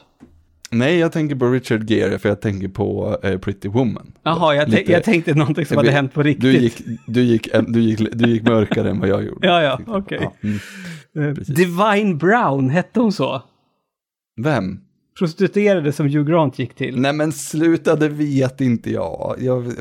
[0.72, 4.12] Nej, jag tänker på Richard Gere för jag tänker på eh, Pretty Woman.
[4.24, 6.42] Jaha, jag, Lite- jag tänkte någonting som Jag hade hänt på riktigt.
[6.42, 9.48] Du gick, du, gick, du, gick, du gick mörkare än vad jag gjorde.
[9.48, 10.20] Ja, ja, okej.
[10.22, 11.30] Ja, mm.
[11.30, 11.34] Eh.
[11.36, 13.42] Divine Brown, hette hon så?
[14.42, 14.80] Vem?
[15.20, 17.00] Prostituerade som Hugh Grant gick till?
[17.00, 19.36] Nej men sluta, det vet inte jag.
[19.40, 19.74] jag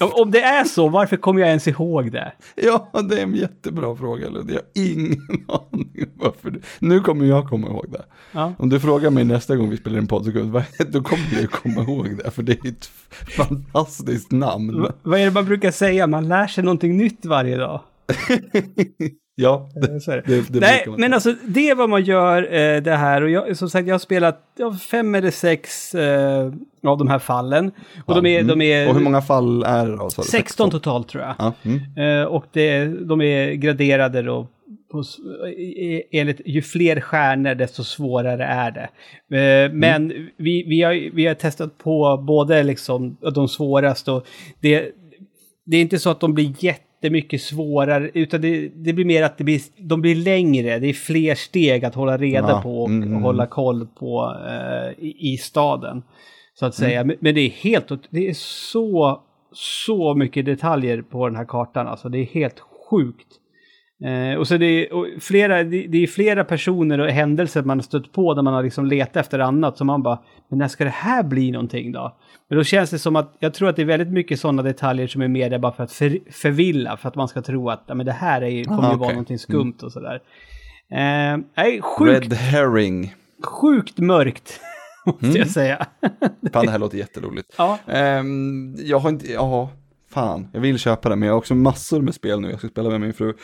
[0.00, 2.32] Om, det är så, varför kommer jag ens ihåg det?
[2.54, 4.52] ja, det är en jättebra fråga Ludde.
[4.52, 6.50] Jag har ingen aning varför.
[6.50, 6.58] Det.
[6.78, 8.04] Nu kommer jag komma ihåg det.
[8.32, 8.54] Ja.
[8.58, 10.30] Om du frågar mig nästa gång vi spelar en podd så
[10.88, 12.30] då kommer jag komma ihåg det.
[12.30, 12.90] För det är ett
[13.36, 14.82] fantastiskt namn.
[14.82, 16.06] V- vad är det man brukar säga?
[16.06, 17.80] Man lär sig någonting nytt varje dag.
[19.34, 20.22] Ja, det, är det.
[20.26, 23.22] det, det Nej, men alltså det är vad man gör eh, det här.
[23.22, 26.52] Och jag, som sagt, jag har spelat ja, fem eller sex eh,
[26.86, 27.70] av de här fallen.
[28.06, 28.58] Och de är, Mm.
[28.58, 30.10] de är Och hur många fall är det då?
[30.10, 30.28] sa du?
[30.28, 31.34] 16 totalt tror jag.
[31.38, 32.20] Ja, mm.
[32.20, 34.46] Eh, och det, de är graderade då.
[34.92, 35.16] På, s-
[35.78, 38.88] e- enligt ju fler stjärnor desto svårare är det.
[39.64, 44.26] Eh, men vi, vi, har, vi har testat på både liksom de svåraste och
[44.60, 44.88] det,
[45.66, 46.54] det är inte så att de blir
[47.02, 50.78] jättemycket svårare utan det, det blir mer att det blir, de blir längre.
[50.78, 53.22] Det är fler steg att hålla reda Ja, på och, mm, mm.
[53.22, 56.02] hålla koll på eh, i, i staden.
[56.54, 57.04] Så att säga.
[57.04, 61.86] Men, men det är helt, det är så, så mycket detaljer på den här kartan.
[61.86, 62.60] Alltså det är helt
[62.90, 63.28] sjukt.
[64.04, 67.82] Eh, och så det är, flera, det, det är flera personer och händelser man har
[67.82, 69.78] stött på där man har liksom letat efter annat.
[69.78, 72.16] Så man bara, men när ska det här bli någonting då?
[72.48, 75.06] Men då känns det som att, jag tror att det är väldigt mycket sådana detaljer
[75.06, 76.96] som är med där bara för att för, förvilla.
[76.96, 79.10] För att man ska tro att ja, men det här är, kommer Ah, ju vara
[79.10, 80.20] någonting skumt och sådär.
[80.90, 83.14] Eh, nej, sjukt, Red herring.
[83.44, 84.60] sjukt mörkt.
[85.06, 85.36] Måste Mm.
[85.38, 85.86] jag säga.
[86.52, 87.54] Fan, det här låter jätteroligt.
[87.58, 87.78] ja.
[87.86, 89.70] Ehm, jag har inte, ja,
[90.10, 92.68] fan, jag vill köpa det, men jag har också massor med spel nu jag ska
[92.68, 93.34] spela med min fru.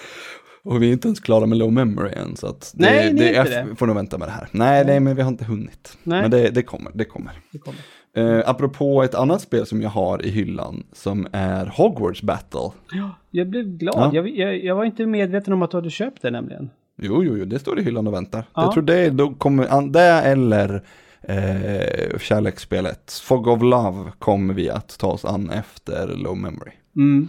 [0.62, 3.36] Och vi är inte ens klara med low memory än, så att det, Nej, det
[3.36, 3.76] är, det.
[3.76, 4.48] får nog vänta med det här.
[4.52, 5.98] Nej, nej, men vi har inte hunnit.
[6.02, 6.22] Nej.
[6.22, 7.32] Men det, det kommer, det kommer.
[7.52, 7.80] Det kommer.
[8.18, 12.70] Uh, apropå ett annat spel som jag har i hyllan, som är Hogwarts Battle.
[12.92, 13.94] Ja, jag blev glad.
[13.96, 14.10] Ja.
[14.14, 16.70] Jag, jag, jag var inte medveten om att du hade köpt det nämligen.
[17.02, 18.44] Jo, jo, jo, det står i hyllan och väntar.
[18.54, 18.62] Ja.
[18.62, 20.82] Jag tror det, då kommer, det eller
[21.22, 26.72] eh, kärleksspelet Fog of Love kommer vi att ta oss an efter low memory.
[26.96, 27.28] Mm.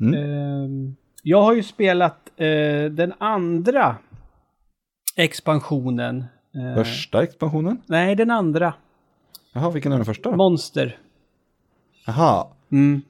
[0.00, 0.14] Mm.
[0.14, 3.96] Ehm, jag har ju spelat eh, den andra
[5.16, 6.24] expansionen.
[6.54, 7.82] Eh, Första expansionen?
[7.86, 8.74] Nej, den andra.
[9.52, 10.36] Jaha, vilken är den första?
[10.36, 10.98] Monster.
[12.06, 13.02] Jaha, Mm.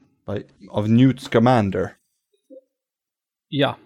[0.69, 1.93] av Newt Scamander.
[3.49, 3.77] Ja.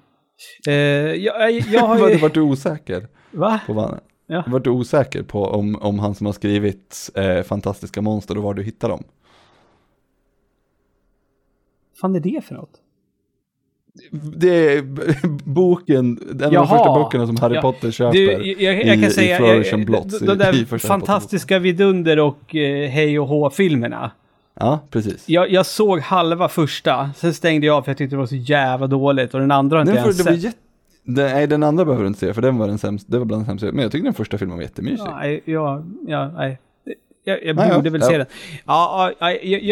[0.67, 2.17] Eh, jag, jag, har Var, ju...
[2.17, 3.59] vart du osäker Va?
[3.67, 4.43] på vad Ja.
[4.47, 8.53] Vart du osäker på om, om han som har skrivit eh, fantastiska monster och var
[8.53, 9.03] du hittar dem?
[12.01, 12.81] fan är det för något?
[14.11, 14.81] Det är
[15.43, 17.61] boken, en av de första böckerna som Harry Ja.
[17.61, 18.13] Potter köper.
[18.13, 19.37] Du, jag, jag, i- kan i säga...
[19.37, 23.27] Flourish and Blots de, i- de där i Harry fantastiska vidunder och eh, Hej och
[23.27, 24.11] Hå-filmerna.
[24.59, 25.29] Ja, precis.
[25.29, 28.35] Jag, jag såg halva första, sen stängde jag av för jag tyckte det var så
[28.35, 30.55] jävla dåligt och den andra har inte får, ens sett.
[31.03, 33.25] den, nej, den andra behöver du inte se, för den var den sämsta, det var
[33.25, 33.71] bland den sämsta.
[33.71, 35.05] Men jag tycker den första filmen var jättemysig.
[35.15, 36.59] Nej, ja, ja, nej.
[37.25, 38.07] Jag, jag Nej, ja, borde väl ja.
[38.07, 38.27] se den.
[38.65, 39.31] Ja, ja,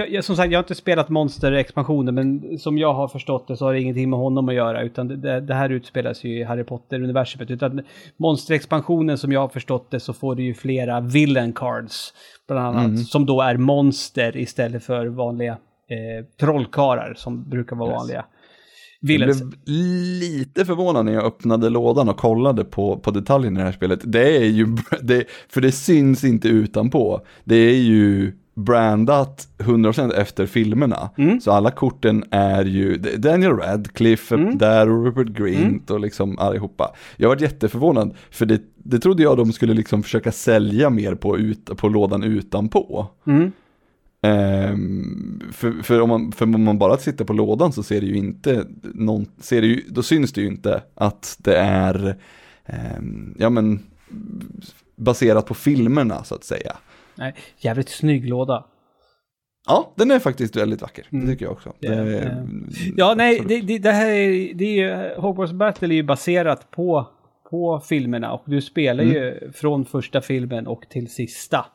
[0.09, 3.65] jag, som sagt, jag har inte spelat Monster-expansionen, men som jag har förstått det så
[3.65, 6.43] har det ingenting med honom att göra, utan det- det, det här utspelas ju i
[6.43, 7.51] Harry Potter-universumet.
[7.51, 7.81] Utan
[8.17, 12.13] Monster-expansionen, som jag har förstått det, så får du ju flera villain cards,
[12.47, 12.97] bland annat, Mm.
[12.97, 15.51] som då är monster istället för vanliga
[15.87, 17.97] eh, trollkarlar som brukar vara Yes.
[17.99, 18.25] vanliga.
[19.01, 19.35] Jag blev
[19.65, 23.99] lite förvånad när jag öppnade lådan och kollade på, på detaljerna i det här spelet.
[24.03, 27.21] Det är ju, det, för det syns inte utanpå.
[27.43, 31.09] Det är ju brandat 100% efter filmerna.
[31.17, 31.41] Mm.
[31.41, 34.57] Så alla korten är ju, Daniel Radcliffe Mm.
[34.57, 36.91] där och Rupert Grint och liksom allihopa.
[37.17, 41.37] Jag var jätteförvånad, för det, det trodde jag de skulle liksom försöka sälja mer på,
[41.37, 43.07] ut, på lådan utanpå.
[43.27, 43.51] Mm.
[44.23, 48.07] Ehm, för, för, om man, för om man bara tittar på lådan så ser det
[48.07, 52.15] ju inte, någon, ser det ju, då syns det ju inte att det är,
[52.65, 53.79] ehm, ja men,
[54.95, 56.77] baserat på filmerna så att säga.
[57.15, 58.65] Nej, jävligt snygg låda.
[59.67, 61.25] Ja, den är faktiskt väldigt vacker, Mm.
[61.25, 61.73] det tycker jag också.
[61.79, 62.37] Ja, Det, eh,
[62.97, 66.71] Ja, nej, det, det, det här är, det är ju, Hogwarts Battle är ju baserat
[66.71, 67.07] på,
[67.49, 71.65] på filmerna och du spelar ju från första filmen och till sista.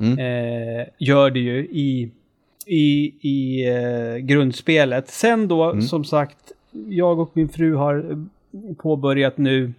[0.00, 0.18] Mm.
[0.18, 2.10] Eh, gör det ju i,
[2.66, 5.08] i, i eh, grundspelet.
[5.08, 5.82] Sen då, Mm.
[5.82, 6.52] som sagt,
[6.88, 8.26] jag och min fru har
[8.78, 9.72] påbörjat nu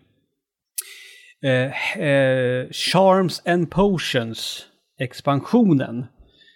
[1.44, 4.66] eh, eh, Charms and Potions
[5.00, 6.06] expansionen.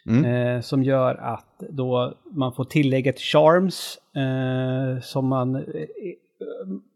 [0.10, 0.26] Mm.
[0.26, 5.56] Eh, som gör att då man får tillägget Charms eh, som man...
[5.56, 5.62] Eh,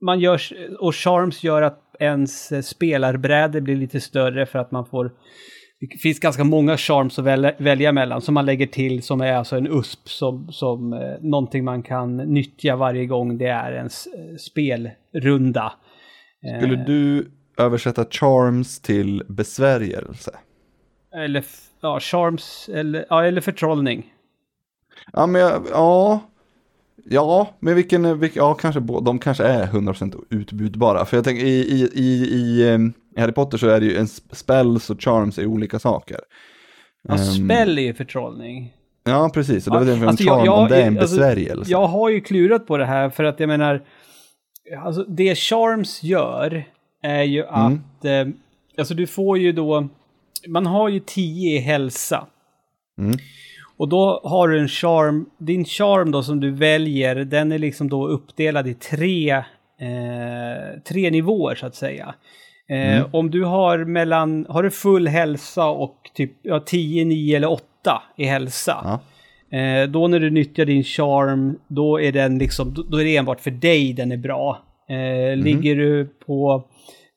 [0.01, 0.41] man gör,
[0.79, 5.11] och Charms gör att ens spelarbräde blir lite större för att man får...
[5.79, 9.33] Det finns ganska många charms att välja, välja mellan som man lägger till som är
[9.33, 13.85] alltså en USP som, som eh, någonting man kan nyttja varje gång det är en
[13.85, 15.73] s- eh, spelrunda.
[16.45, 20.31] Eh, Skulle du översätta charms till besvärjelse?
[21.15, 21.43] Eller,
[21.81, 24.13] ja, charms, eller, ja, eller förtrollning.
[25.13, 26.21] Ja, men ja.
[27.09, 31.05] Ja, men vilken, vilken ja kanske de kanske är 100% utbytbara.
[31.05, 32.79] För jag tänker i, i, i, i, eh,
[33.17, 36.19] i Harry Potter så är det ju en sp- spells och charms är olika saker.
[37.07, 38.73] Ja, Ehm, spell är ju förtrollning.
[39.03, 39.67] Ja, precis.
[39.67, 41.15] Och det var det för en Alltså, jag- charm, jag- om det är en alltså,
[41.15, 41.71] besvärjelse.
[41.71, 43.83] Jag har ju klurat på det här för att jag menar,
[44.83, 46.65] alltså det Charms gör
[47.03, 47.53] är ju Mm.
[47.63, 48.27] att, eh,
[48.77, 49.87] alltså du får ju då,
[50.47, 52.27] man har ju 10 i hälsa.
[52.99, 53.17] Mm.
[53.77, 57.89] Och då har du en charm, din charm då som du väljer, den är liksom
[57.89, 62.15] då uppdelad i tre, eh, tre nivåer så att säga.
[62.69, 63.09] Eh, Mm.
[63.11, 67.63] Om du har mellan, har du full hälsa och typ ja, 10, 9 eller 8
[68.17, 68.81] i hälsa.
[68.83, 68.99] Ja.
[69.57, 73.41] Eh, då när du nyttjar din charm, då är den liksom, då, är det enbart
[73.41, 74.59] för dig den är bra.
[74.89, 76.63] Eh, Ligger du på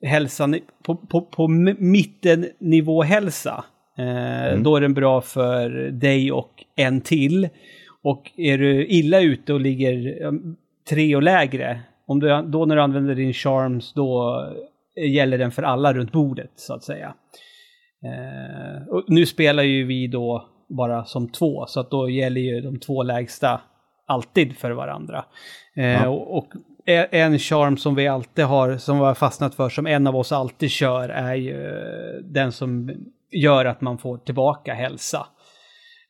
[0.03, 3.65] hälsan, på, på, på mittennivå hälsa,
[3.99, 7.49] eh, då är den bra för dig och en till.
[8.03, 10.15] Och är du illa ute och ligger
[10.91, 14.43] tre och lägre, om du, då när du använder din charms, då
[15.07, 17.15] gäller den för alla runt bordet så att säga.
[18.05, 22.61] Eh, och nu spelar ju vi då bara som två, så att då gäller ju
[22.61, 23.61] de två lägsta
[24.07, 25.25] alltid för varandra.
[25.77, 26.09] Eh, Ja.
[26.09, 26.49] och, och
[27.11, 30.33] en charm som vi alltid har, som vi har fastnat för, som en av oss
[30.33, 32.91] alltid kör, är ju eh, den som
[33.31, 35.27] gör att man får tillbaka hälsa.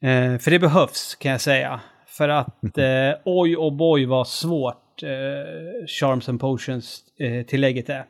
[0.02, 1.80] Eh, för det behövs, kan jag säga.
[2.06, 8.04] För att eh, oj och boy vad svårt eh, Charms and Potions eh, är.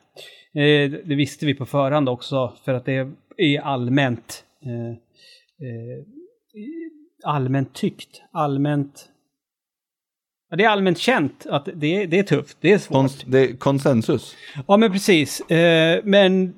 [0.53, 4.95] Eh, det visste vi på förhand också, för att det är allmänt eh,
[7.23, 9.09] allmänt tyckt, allmänt...
[10.49, 12.95] Ja, det är allmänt känt att det, det är tufft, det är svårt.
[12.95, 14.35] Kons- det är konsensus.
[14.67, 15.41] Ja, men precis.
[15.41, 16.53] Eh, men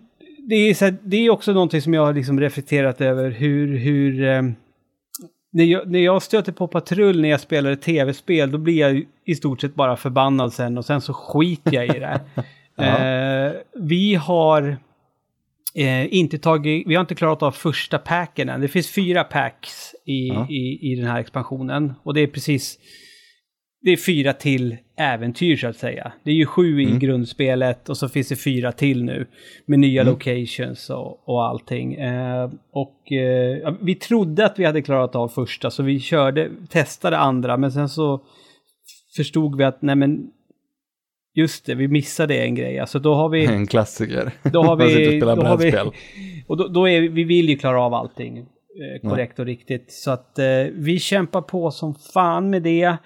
[0.52, 3.78] det är, så här, det är också någonting som jag har liksom reflekterat över hur...
[3.78, 4.42] hur eh,
[5.54, 9.04] när, jag, när jag stöter på patrull när jag spelar ett tv-spel, då blir jag
[9.26, 12.22] i stort sett bara förbannad sen och sen så skiter jag i det.
[12.78, 14.78] Eh, vi har
[15.76, 18.62] eh, inte tagit, vi har inte klarat av första packen än.
[18.62, 21.94] Det finns fyra packs i, i, i den här expansionen.
[22.04, 22.80] Och det är precis,
[23.82, 26.12] det är fyra till äventyr så att säga.
[26.24, 27.00] Det är ju sju i Mm.
[27.00, 29.26] grundspelet och så finns det fyra till nu.
[29.66, 30.14] Med nya Mm.
[30.14, 31.94] locations och, och allting.
[31.94, 37.18] Eh, och eh, vi trodde att vi hade klarat av första så vi körde, testade
[37.18, 38.22] andra men sen så
[39.16, 40.28] förstod vi att nej men
[41.36, 42.80] just det, vi missade en grej.
[42.80, 43.46] Alltså då har vi...
[43.56, 44.32] En klassiker.
[44.44, 45.20] Då har vi...
[45.20, 45.74] Då har vi
[46.48, 49.92] och då, då är vi, vi vill ju klara av allting eh, korrekt och riktigt.
[49.92, 52.98] Så att eh, vi kämpar på som fan med det.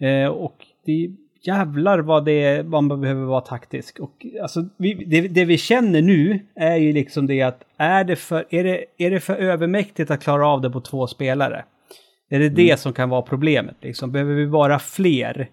[0.00, 0.56] Eh, och
[0.86, 1.10] det
[1.42, 3.98] jävlar vad det är, man behöver vara taktisk.
[4.00, 8.16] Och alltså, vi, det, det vi känner nu är ju liksom det att är det,
[8.16, 11.64] för, är, det, är det för övermäktigt att klara av det på två spelare?
[12.30, 13.76] Är det det som kan vara problemet?
[13.80, 14.12] Liksom?
[14.12, 15.50] Behöver vi vara fler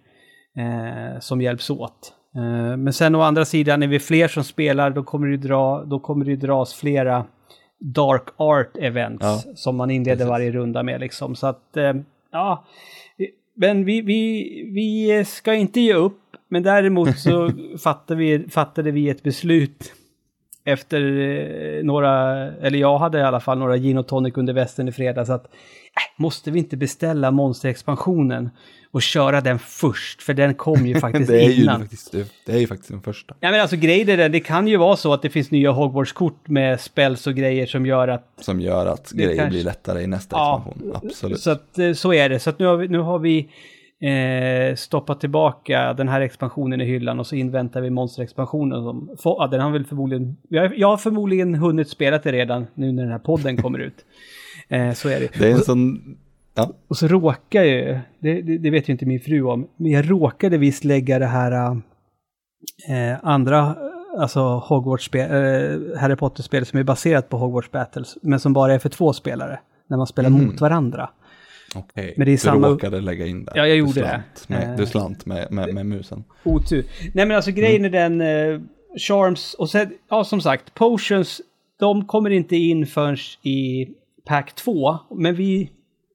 [0.57, 2.13] eh, som hjälps åt?
[2.35, 5.83] Eh, men sen å andra sidan, är vi fler som spelar, då kommer det, dra,
[5.85, 7.25] då kommer det dras flera
[7.79, 10.29] Dark Art Events Ja, som man inleder precis.
[10.29, 10.99] varje runda med.
[10.99, 11.35] Liksom.
[11.35, 11.93] Så att, eh,
[12.31, 12.65] ja.
[13.55, 17.51] Men vi, vi, vi ska inte ge upp, men däremot så
[17.83, 19.93] fattade, vi, fattade vi ett beslut
[20.65, 21.01] efter
[21.77, 24.91] eh, några, eller jag hade i alla fall några gin och tonic under västen i
[24.91, 25.51] fredags att äh,
[26.17, 28.49] måste vi inte beställa monsterexpansionen
[28.91, 30.21] och köra den först?
[30.23, 31.81] För den kom ju faktiskt det, är ju innan.
[31.81, 33.35] faktiskt, det är ju faktiskt den första.
[33.39, 35.71] Ja men alltså grejen är den, det kan ju vara så att det finns nya
[35.71, 38.27] Hogwarts-kort med spells och grejer som gör att...
[38.41, 40.95] Som gör att grejer kanske- blir lättare i nästa Ja, expansion.
[41.03, 41.39] Absolut.
[41.39, 42.39] Så att eh, så är det.
[42.39, 43.49] Så att nu har vi, nu har vi
[44.07, 48.83] eh, stoppat tillbaka den här expansionen i hyllan och så inväntar vi monsterexpansionen.
[48.83, 50.37] Som, få- ja, den har väl förmodligen...
[50.49, 53.79] Jag, har- jag har förmodligen hunnit spela det redan nu när den här podden kommer
[53.79, 54.05] ut.
[54.69, 55.39] Eh, så är det.
[55.39, 56.01] Det är en sån...
[56.55, 59.91] Ja, Och så råkar ju, det, det, det vet ju inte min fru om, men
[59.91, 61.71] jag råkade visst lägga det här
[62.89, 63.75] eh, andra,
[64.19, 68.79] alltså Hogwarts-spel, eh, Harry Potter-spel som är baserat på Hogwarts Battles, men som bara är
[68.79, 70.45] för två spelare, när man spelar Mhm.
[70.45, 71.09] mot varandra.
[71.75, 72.13] Okej.
[72.17, 73.51] Men det är du samma- råkade lägga in det.
[73.55, 74.23] Ja, jag gjorde du det.
[74.35, 74.75] slant Med, Eh.
[74.77, 76.23] Du slant med, med, med musen.
[76.43, 76.85] Otur.
[77.13, 78.61] Nej men alltså grejen är den, eh,
[78.97, 81.41] Charms och sen, ja som sagt, Potions,
[81.79, 83.87] de kommer inte in förrän i
[84.25, 85.69] Pack 2, men vi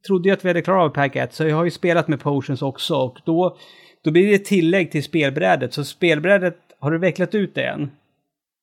[0.07, 2.21] trodde ju att vi hade klarat av Pack 1, så jag har ju spelat med
[2.21, 3.57] Potions också och då,
[4.05, 7.91] då blir det ett tillägg till spelbrädet, så spelbrädet, har du vecklat ut det än?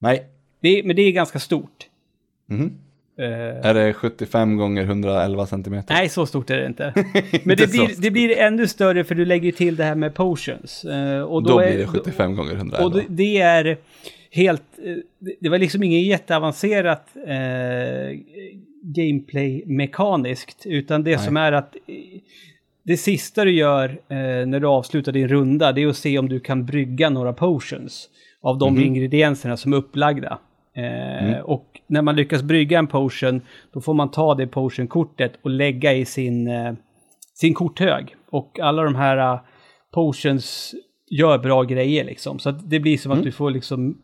[0.01, 0.25] Nej.
[0.61, 1.87] Det, men det är ganska stort.
[2.49, 2.77] Mhm.
[3.19, 5.93] Eh, Är det 75 gånger 111 centimeter?
[5.93, 6.93] Nej, så stort är det inte.
[7.43, 10.83] Men det blir, det blir ännu större för du lägger till det här med potions.
[10.85, 12.85] Eh, och Då, är, blir det 75 gånger 111.
[12.85, 13.77] Och det, är
[14.31, 14.61] helt...
[14.85, 14.95] eh,
[15.39, 18.17] det- var liksom ingen jätteavancerat eh,
[19.37, 20.65] gameplay-mekaniskt.
[20.65, 21.25] Utan det Nej.
[21.25, 21.75] som är att
[22.83, 26.29] det sista du gör eh, när du avslutar din runda, det är att se om
[26.29, 28.09] du kan brygga några potions
[28.41, 28.83] av de Mhm.
[28.83, 30.39] ingredienserna som är upplagda.
[30.77, 31.45] Eh, Mm.
[31.45, 33.41] Och när man lyckas brygga en potion,
[33.73, 36.73] då får man ta det potionkortet och lägga i sin, eh,
[37.33, 38.15] sin korthög.
[38.29, 39.39] Och alla de här eh,
[39.93, 40.73] potions
[41.11, 42.39] gör bra grejer liksom.
[42.39, 43.25] Så att det blir som att Mm.
[43.25, 44.01] du får liksom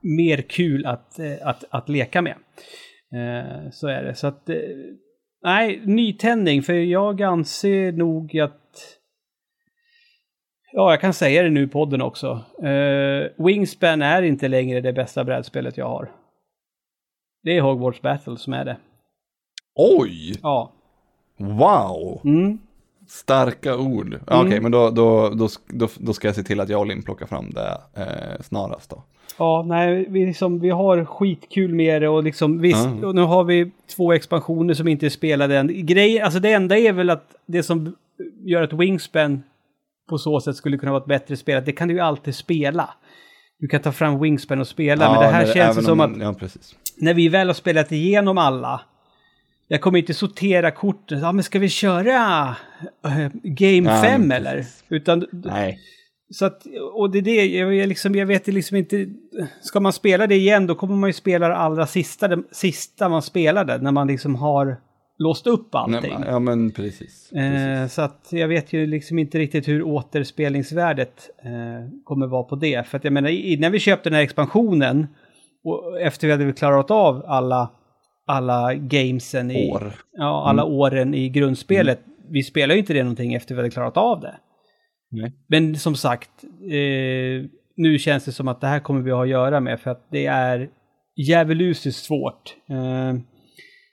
[0.00, 2.34] mer kul att, att, att leka med.
[3.14, 4.14] Eh, så är det.
[4.14, 4.50] Så att,
[5.44, 8.60] nej, nytändning, för jag anser nog att
[10.72, 12.40] Ja, jag kan säga det nu i podden också.
[12.62, 16.10] Eh, Wingspan är inte längre det bästa brädspelet jag har.
[17.42, 18.76] Det är Hogwarts Battle som är det.
[19.74, 20.34] Oj!
[20.42, 20.72] Ja.
[21.38, 22.20] Wow!
[22.24, 22.58] Mm.
[23.08, 24.18] Starka ord.
[24.26, 24.46] Ja, Mm.
[24.46, 27.02] Okej, men då, då, då, då, då ska jag se till att jag och Linn
[27.02, 29.02] plockar fram det eh, snarast då.
[29.38, 33.06] Ja, nej, vi, liksom, vi har skitkul med det och liksom visst, Ja.
[33.08, 35.86] och nu har vi två expansioner som inte är spelade än.
[35.86, 37.96] Grejen, alltså det enda är väl att det som
[38.44, 39.42] gör att Wingspan
[40.10, 42.90] på så sätt skulle kunna vara ett bättre spel, det kan du ju alltid spela.
[43.58, 46.42] Du kan ta fram Wingspan och spela, men det här när- känns som om- att
[46.42, 46.48] Ja,
[46.96, 48.80] när vi väl har spelat igenom alla,
[49.68, 52.48] jag kommer inte sortera korten, ja men ska vi köra
[53.04, 54.64] äh, Game Ja, 5 men eller?
[54.88, 55.78] Utan Nej.
[56.34, 56.62] så att,
[56.94, 59.06] och det är det, jag, jag, liksom, jag vet liksom inte,
[59.62, 63.08] ska man spela det igen då kommer man ju spela det allra sista, det sista
[63.08, 64.76] man spelade, när man liksom har
[65.20, 66.14] låst upp allting.
[66.18, 67.32] Nej, ja, men precis.
[67.32, 67.94] Eh, precis.
[67.94, 72.86] så att jag vet ju liksom inte riktigt hur återspelningsvärdet eh, kommer vara på det.
[72.86, 75.06] För att jag menar, innan vi köpte den här expansionen
[75.64, 77.70] och efter vi hade klarat av alla,
[78.26, 79.92] alla gamesen i, År.
[80.12, 82.00] ja, alla åren i grundspelet,
[82.30, 84.34] vi spelar ju inte det någonting efter vi hade klarat av det.
[85.10, 85.32] Nej.
[85.48, 87.44] Men som sagt, eh,
[87.76, 90.06] nu känns det som att det här kommer vi ha att göra med för att
[90.10, 90.68] det är
[91.16, 92.56] djävulusiskt svårt.
[92.68, 93.14] Eh,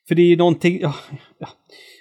[0.08, 0.80] för det är ju någonting...
[0.82, 0.95] Ja,
[1.39, 1.47] ja.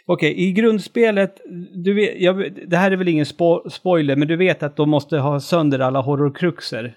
[0.09, 1.41] Okej, i grundspelet,
[1.75, 4.91] du vet, jag, det här är väl ingen spo, spoiler, men du vet att de
[4.91, 6.97] måste ha sönder alla horrorkruxer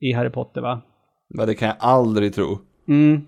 [0.00, 0.82] i Harry Potter va?
[1.28, 2.58] Men det kan jag aldrig tro.
[2.88, 3.26] Mm.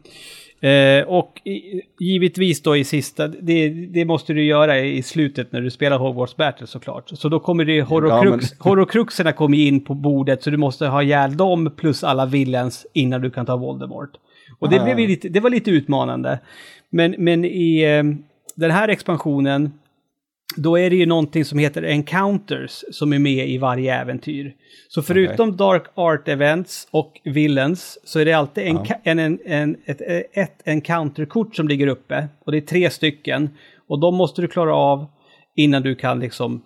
[0.60, 5.60] Eh, och i, givetvis då i sista, det, det måste du göra i slutet när
[5.60, 7.08] du spelar Hogwarts Battle såklart.
[7.08, 11.02] Så då kommer det horrorkrux, Ja, horrorkruxerna kommer in på bordet så du måste ha
[11.02, 14.10] ihjäl dem plus alla villains innan du kan ta Voldemort.
[14.58, 16.38] Och det, blev lite, det var lite utmanande.
[16.90, 18.02] Men, men i eh,
[18.54, 19.72] den här expansionen
[20.56, 24.54] då är det ju någonting som heter encounters som är med i varje äventyr.
[24.88, 28.94] Så förutom Dark Art Events och Villains så är det alltid en, Ja.
[29.04, 30.00] en, en, en, ett,
[30.32, 32.28] ett encounterkort som ligger uppe.
[32.44, 33.50] Och det är tre stycken.
[33.86, 35.06] Och de måste du klara av
[35.54, 36.62] innan du kan liksom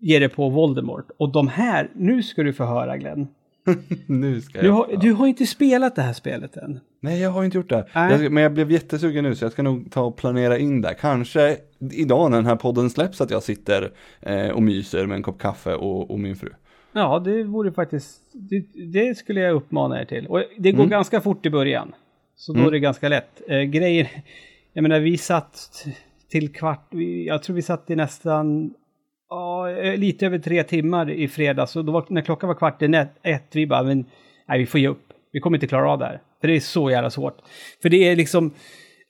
[0.00, 1.10] ge dig på Voldemort.
[1.16, 3.28] Och de här, nu ska du få höra Glenn.
[4.06, 4.64] nu ska jag.
[4.64, 6.80] Du har, du har inte spelat det här spelet än.
[7.00, 7.86] Nej, jag har inte gjort det.
[7.94, 10.94] Jag, men jag blev jättesugen nu så jag ska nog ta och planera in det.
[11.00, 11.56] Kanske
[11.92, 13.90] idag när den här podden släpps att jag sitter
[14.20, 16.48] eh, och myser med en kopp kaffe och, och min fru.
[16.92, 18.20] Ja, det vore faktiskt...
[18.32, 20.26] Det, det skulle jag uppmana er till.
[20.26, 20.90] Och det går Mm.
[20.90, 21.92] ganska fort i början.
[22.36, 22.68] Så då Mm.
[22.68, 23.40] är det ganska lätt.
[23.48, 24.10] Eh, grejer...
[24.72, 25.84] Jag menar, vi satt
[26.30, 26.88] till kvart...
[27.26, 28.74] Jag tror vi satt i nästan...
[29.30, 31.76] Ja, eh, lite över tre timmar i fredags.
[31.76, 34.04] Och då var, när klockan var kvart i nät- ett, vi bara, men
[34.48, 35.02] nej, vi får ge upp.
[35.32, 36.20] Vi kommer inte klara av det här.
[36.40, 37.36] För det är så jävla svårt.
[37.82, 38.50] För det är liksom...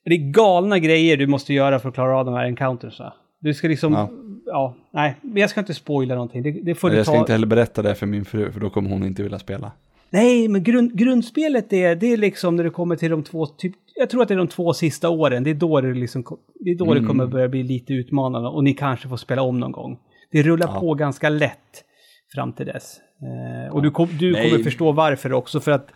[0.05, 3.13] Det är galna grejer du måste göra för att klara av de här encountersna.
[3.41, 3.93] Du ska liksom...
[3.93, 4.11] Ja,
[4.47, 4.75] Ja.
[4.93, 5.15] nej.
[5.23, 6.43] Men jag ska inte spoila någonting.
[6.43, 7.21] Det, det får Men du jag ska ta...
[7.21, 9.73] inte heller berätta det för min fru för då kommer hon inte vilja spela.
[10.11, 13.73] Nej, men grund, grundspelet är, det är liksom när du kommer till de två, typ,
[13.95, 16.25] jag tror att det är de två sista åren, det är då det, liksom,
[16.61, 17.09] det, är då det Mm.
[17.09, 19.99] kommer börja bli lite utmanande och ni kanske får spela om någon gång.
[20.33, 20.81] Det rullar Ja.
[20.81, 21.85] på ganska lätt
[22.35, 22.97] fram till dess.
[23.23, 24.51] Eh, och du, kom, du Nej.
[24.51, 25.89] kommer förstå varför också, för att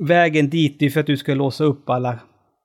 [0.00, 2.18] vägen dit är för att du ska låsa upp alla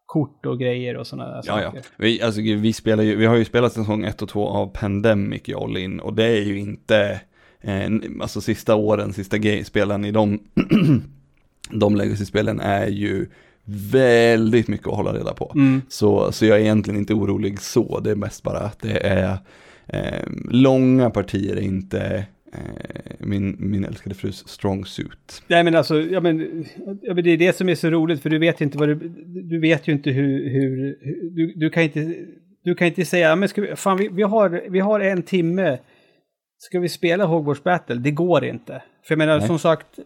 [0.05, 1.65] kort och grejer och sådana där Ja, ja.
[1.71, 1.81] saker.
[1.97, 5.41] Vi, alltså, vi, spelar ju, vi har ju spelat säsong 1 och 2 av Pandemic,
[5.45, 7.21] jag och Linn, och det är ju inte,
[7.61, 7.89] eh,
[8.21, 10.39] alltså sista åren, sista spelen i de,
[11.71, 13.29] de legacy-spelen är ju
[13.91, 15.51] väldigt mycket att hålla reda på.
[15.55, 15.81] Mm.
[15.89, 19.37] Så, så jag är egentligen inte orolig så, det är mest bara att det är
[19.89, 22.59] eh, långa partier är inte eh,
[23.19, 25.43] min, min älskade frus strong suit.
[25.47, 26.65] Nej men alltså, ja, men,
[27.01, 28.95] ja, men det är det som är så roligt för du vet inte vad du,
[29.25, 30.97] du vet ju inte hur, hur,
[31.35, 32.15] du, du kan inte,
[32.63, 35.77] du kan inte säga, men ska vi, fan vi, vi, har, vi har en timme,
[36.57, 37.95] ska vi spela Hogwarts Battle?
[37.95, 38.81] Det går inte.
[39.03, 39.47] För jag menar Nej.
[39.47, 39.99] som sagt,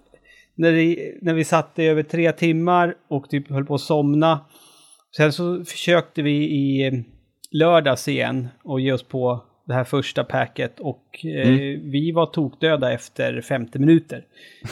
[0.56, 4.46] när, det, när vi satt i över tre timmar och typ höll på att somna,
[5.18, 7.04] sen så försökte vi i
[7.52, 12.92] lördags igen och ge oss på det här första packet och eh, vi var tokdöda
[12.94, 14.26] efter 50 minuter.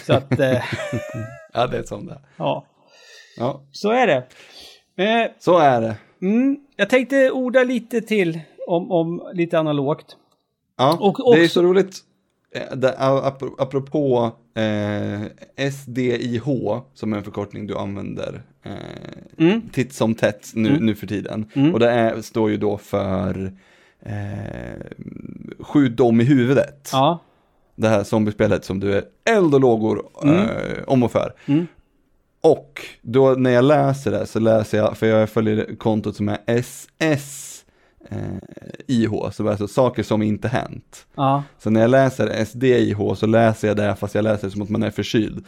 [0.06, 0.64] Så att, eh,
[1.54, 2.66] Ja, det är som det ja,
[3.38, 4.24] Ja, så är det.
[5.04, 5.96] Eh, Så är det.
[6.22, 10.18] mm, jag tänkte orda lite till om, om lite analogt.
[10.78, 11.98] Ja, Och det är så roligt.
[12.56, 13.02] eh,
[13.58, 16.46] apropå eh, SDIH,
[16.94, 18.72] som är en förkortning du använder eh,
[19.38, 19.62] Mm.
[19.72, 21.52] titt som tätt nu, nu för tiden.
[21.56, 21.74] Mm.
[21.74, 23.52] Och det är, står ju då för
[24.02, 24.82] eh,
[25.60, 26.90] skjut dem i huvudet.
[26.92, 27.20] Ja.
[27.76, 31.34] Det här zombiespelet som du är eld och lågor eh, om och för.
[31.46, 31.68] Mm.
[32.42, 36.38] Och då när jag läser det så läser jag, för jag följer kontot som är
[36.46, 37.66] SS
[38.10, 38.18] eh,
[38.88, 41.06] IH, så alltså saker som inte hänt.
[41.16, 41.44] Ja.
[41.60, 44.70] Så när jag läser SDIH så läser jag det fast jag läser det som att
[44.70, 45.46] man är förkyld.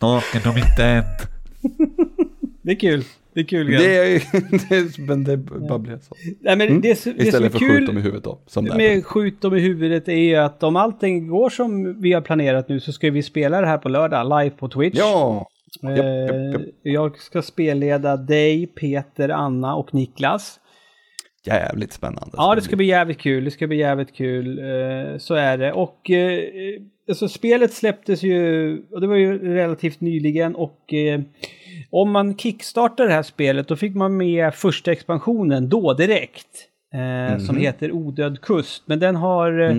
[0.00, 1.28] Saker de inte hänt.
[2.62, 3.04] Det är kul.
[3.34, 3.66] Det är kul.
[3.66, 3.82] Glenn.
[3.82, 4.08] Det är
[4.68, 6.14] det är, men det bara blir så.
[6.40, 8.42] Nej, men det, som- det som är Istället för skjut dem i huvudet då.
[8.46, 8.76] Som det är.
[8.76, 12.68] med skjut dem i huvudet är ju att om allting går som vi har planerat
[12.68, 14.98] nu så ska vi spela det här på lördag live på Twitch.
[14.98, 15.46] Ja!
[15.82, 16.74] Eh, japp, japp, japp.
[16.82, 20.58] Jag ska spelleda dig, Peter, Anna och Niklas.
[21.46, 22.30] Jävligt spännande.
[22.32, 23.44] Ja, det ska bli jävligt kul.
[23.44, 24.58] Det ska bli jävligt kul.
[24.58, 25.72] Eh, så är det.
[25.72, 26.40] Och eh,
[27.08, 30.54] alltså, spelet släpptes ju, och det var ju relativt nyligen.
[30.54, 31.20] Och eh,
[31.92, 36.68] om man kickstartar det här spelet då fick man med första expansionen då direkt.
[36.94, 38.82] Eh, Som heter Odöd kust.
[38.86, 39.76] Men den har eh,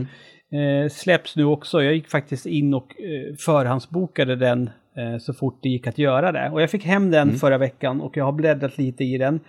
[0.61, 1.83] eh, släppts nu också.
[1.83, 6.31] Jag gick faktiskt in och eh, förhandsbokade den eh, så fort det gick att göra
[6.31, 6.49] det.
[6.49, 9.39] Och jag fick hem den förra veckan och jag har bläddrat lite i den.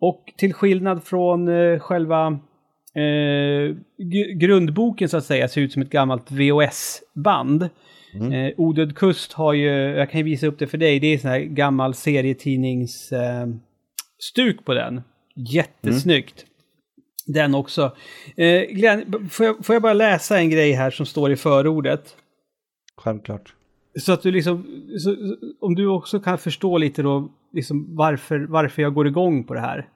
[0.00, 2.26] Och till skillnad från eh, själva
[2.94, 3.00] eh,
[3.98, 7.68] gr- grundboken så att säga, ser ut som ett gammalt VHS-band.
[8.32, 11.18] Eh, Odöd kust har ju, jag kan ju visa upp det för dig, det är
[11.18, 13.46] sån här gammal serietidnings eh,
[14.32, 15.00] stuk på den.
[15.36, 16.44] Jättesnyggt.
[17.26, 17.96] Den också.
[18.36, 22.16] Eh, Glenn, får jag, får jag bara läsa en grej här som står i förordet?
[22.96, 23.54] Självklart.
[24.00, 24.66] Så att du liksom,
[24.98, 25.16] så-
[25.60, 29.60] om du också kan förstå lite då, liksom varför, varför jag går igång på det
[29.60, 29.88] här.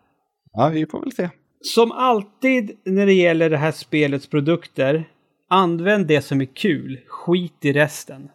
[0.52, 1.28] Ja, vi får väl se.
[1.60, 5.04] Som alltid när det gäller det här spelets produkter,
[5.50, 8.28] använd det som är kul, skit i resten.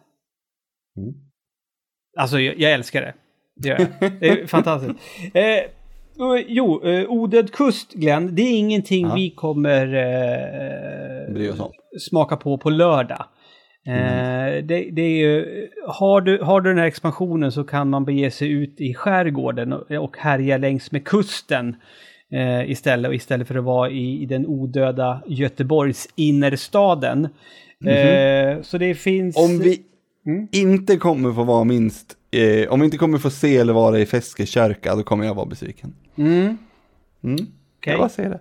[0.96, 1.14] Mm.
[2.18, 3.14] Alltså, jag, jag älskar det.
[3.56, 4.12] Det gör jag.
[4.20, 4.94] Det är fantastiskt.
[5.34, 5.60] Eh,
[6.46, 9.14] jo, eh, Odöd kust, Glenn, det är ingenting Ja.
[9.14, 11.72] vi kommer eh, Bry oss om.
[12.10, 13.24] smaka på på lördag.
[13.86, 13.98] Mm.
[13.98, 18.04] Eh, det, det är ju, har, du, har du den här expansionen så kan man
[18.04, 21.76] bege sig ut i skärgården och, och härja längs med kusten
[22.32, 27.24] eh, istället, och istället för att vara i, i den odöda Göteborgs innerstaden.
[27.86, 29.36] Eh, så det finns...
[29.36, 29.82] Om vi
[30.26, 30.48] Mm.
[30.52, 34.06] inte kommer få vara minst, eh, om vi inte kommer få se eller vara i
[34.06, 35.94] Feskes kyrka, då kommer jag vara besviken.
[36.16, 36.58] Mm,
[37.24, 37.34] Mm.
[37.34, 37.46] Okej.
[37.82, 38.40] Jag bara säger det.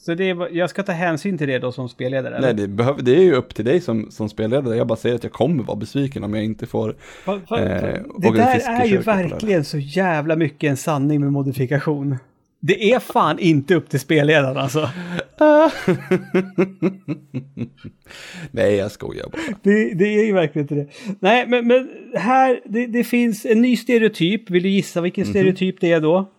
[0.00, 2.36] så det är, jag ska ta hänsyn till det då som spelledare?
[2.36, 2.46] eller?
[2.46, 4.76] Nej, det, behöver, det är ju upp till dig som, som spelledare.
[4.76, 6.96] Jag bara säger att jag kommer vara besviken om jag inte får.
[7.26, 12.16] Va- va- eh, det där är ju verkligen så jävla mycket en sanning med modifikation.
[12.62, 14.90] Det är fan inte upp till spelledaren alltså.
[18.50, 19.42] Nej, jag skojar bara.
[19.62, 20.86] Det, det är ju verkligen inte det.
[21.20, 24.50] Nej, men, men här, det, det finns en ny stereotyp.
[24.50, 25.30] Vill du gissa vilken Mhm.
[25.32, 26.30] stereotyp det är då?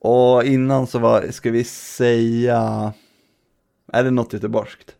[0.00, 2.92] Och innan så var, ska vi säga,
[3.92, 4.94] är det något göteborgskt?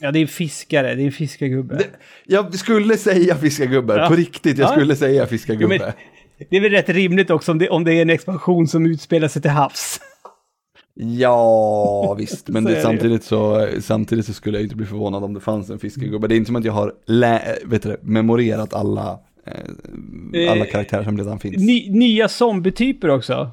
[0.00, 0.94] Ja, det är en fiskare.
[0.94, 1.74] Det är en fiskargubbe.
[1.76, 1.86] Det,
[2.26, 4.08] jag skulle säga fiskargubbe, Ja.
[4.08, 4.72] på riktigt, jag Ja.
[4.72, 5.78] skulle säga fiskargubbe.
[5.78, 5.92] men,
[6.50, 9.28] det är väl rätt rimligt också om det, om det är en expansion som utspelar
[9.28, 10.00] sig till havs.
[10.94, 15.34] Ja, visst, men Så det, samtidigt, så, samtidigt så skulle jag inte bli förvånad om
[15.34, 16.28] det fanns en fiskargubbe.
[16.28, 20.70] Det är inte som att jag har lä, vet du, memorerat alla, eh, alla Eh,
[20.70, 21.56] karaktärer som redan finns.
[21.56, 23.50] Ny, nya zombietyper också.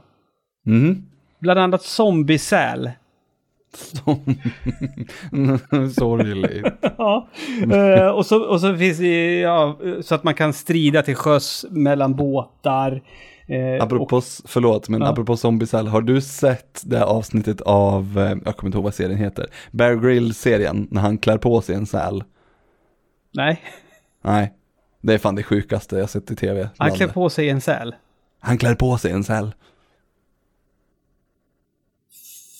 [0.65, 1.05] Mhm.
[1.39, 2.91] Bland annat zombiesäl.
[5.95, 6.65] Sorgligt.
[6.97, 7.27] Ja.
[7.71, 11.65] Eh, och, så, och så finns det, ja, så att man kan strida till sjöss
[11.69, 13.01] mellan båtar.
[13.47, 15.07] Eh, Apropå, s- förlåt, men Ja.
[15.07, 19.17] apropå zombiesal, har du sett det avsnittet av, eh, jag kommer inte ihåg vad serien
[19.19, 22.23] heter, Bear Grylls-serien, när han klär på sig en säl?
[23.33, 23.61] Nej,
[24.23, 24.53] Nej,
[25.01, 26.69] det är fan det sjukaste jag sett i tv.
[26.77, 27.95] han klär på sig en säl.
[28.39, 29.51] Han klär på sig en säl.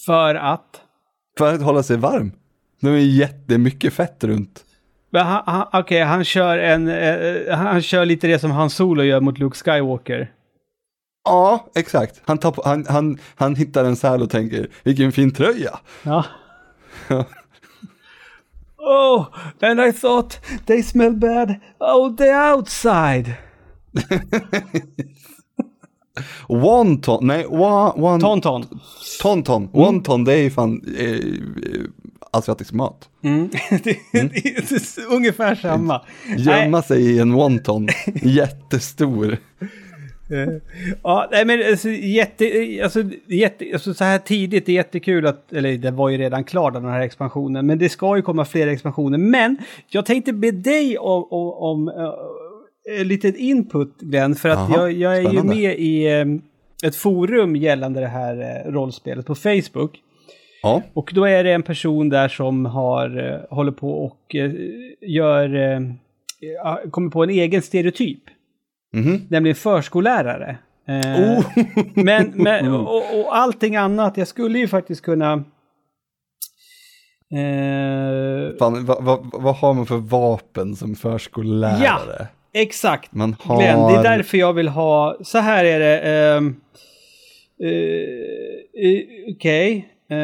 [0.06, 0.82] För att...
[1.38, 2.32] För att hålla sig varm.
[2.80, 4.66] Det är jättemycket fett runt.
[5.10, 6.88] Men han, han, Okej, han kör en...
[6.88, 10.32] Eh, han kör lite det som Han Solo gör mot Luke Skywalker.
[11.26, 12.22] Ja, exakt.
[12.26, 15.80] Han, tar på, han, han, han hittar en säl och tänker, vilken fin tröja.
[16.04, 16.26] Ja.
[18.78, 19.26] oh,
[19.62, 23.34] and I thought they smell bad oh the outside.
[26.50, 28.80] Wonton, nej, wa, one, Tonton.
[29.22, 29.70] tonton.
[29.72, 31.20] Wonton, det är ju fan eh, eh,
[32.32, 33.10] asiatisk mat.
[33.24, 33.50] Mm.
[33.70, 36.02] det, det är ungefär samma.
[36.38, 37.88] Gömma sig i en wonton,
[38.24, 39.38] jättestor.
[40.30, 40.54] Eh,
[41.04, 42.46] ja, nej men alltså, jätte,
[42.84, 46.44] alltså, jätte, alltså, så här tidigt, det är jättekul att, eller det var ju redan
[46.44, 49.18] klar den här expansionen, men det ska ju komma fler expansioner.
[49.18, 49.58] Men
[49.88, 51.90] jag tänkte be dig om, om, om
[52.92, 55.56] uh, lite input Glenn, för att jag, jag är ju spännande.
[55.56, 56.42] med i um,
[56.84, 60.02] ett forum gällande det här uh, rollspelet på Facebook.
[60.62, 64.36] Ja, Och då är det en person där som har, håller på och
[65.02, 65.50] gör,
[66.90, 68.24] kommer på en egen stereotyp.
[68.94, 69.22] mhm.
[69.30, 70.58] Nämligen förskollärare.
[70.88, 71.46] Eh, Oh.
[71.94, 75.34] Men, men och, och allting annat, jag skulle ju faktiskt kunna...
[77.32, 82.28] Eh, Fan, vad, vad, vad har man för vapen som förskollärare?
[82.62, 83.58] Exakt, Man har...
[83.58, 83.80] Glenn.
[83.80, 85.18] Det är därför jag vill ha...
[85.24, 86.02] Så här är det.
[86.02, 86.36] eh,
[87.68, 89.88] eh, Okej.
[90.10, 90.18] Eh,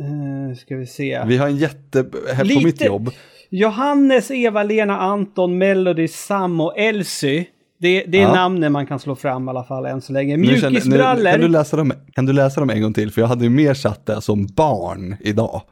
[0.00, 1.24] eh, ska vi se.
[1.26, 1.98] Vi har en jätte...
[2.34, 3.10] Här på Lite- mitt jobb.
[3.52, 7.46] Johannes, Eva-Lena, Anton, Melody, Sam och Elsie.
[7.78, 8.34] Det, det är Ja.
[8.34, 10.36] namnen man kan slå fram i alla fall än så länge.
[10.36, 11.30] Mjukisbrallor.
[11.32, 13.10] kan, du läsa dem, kan du läsa dem en gång till?
[13.12, 15.62] För jag hade ju mer satt det som barn idag.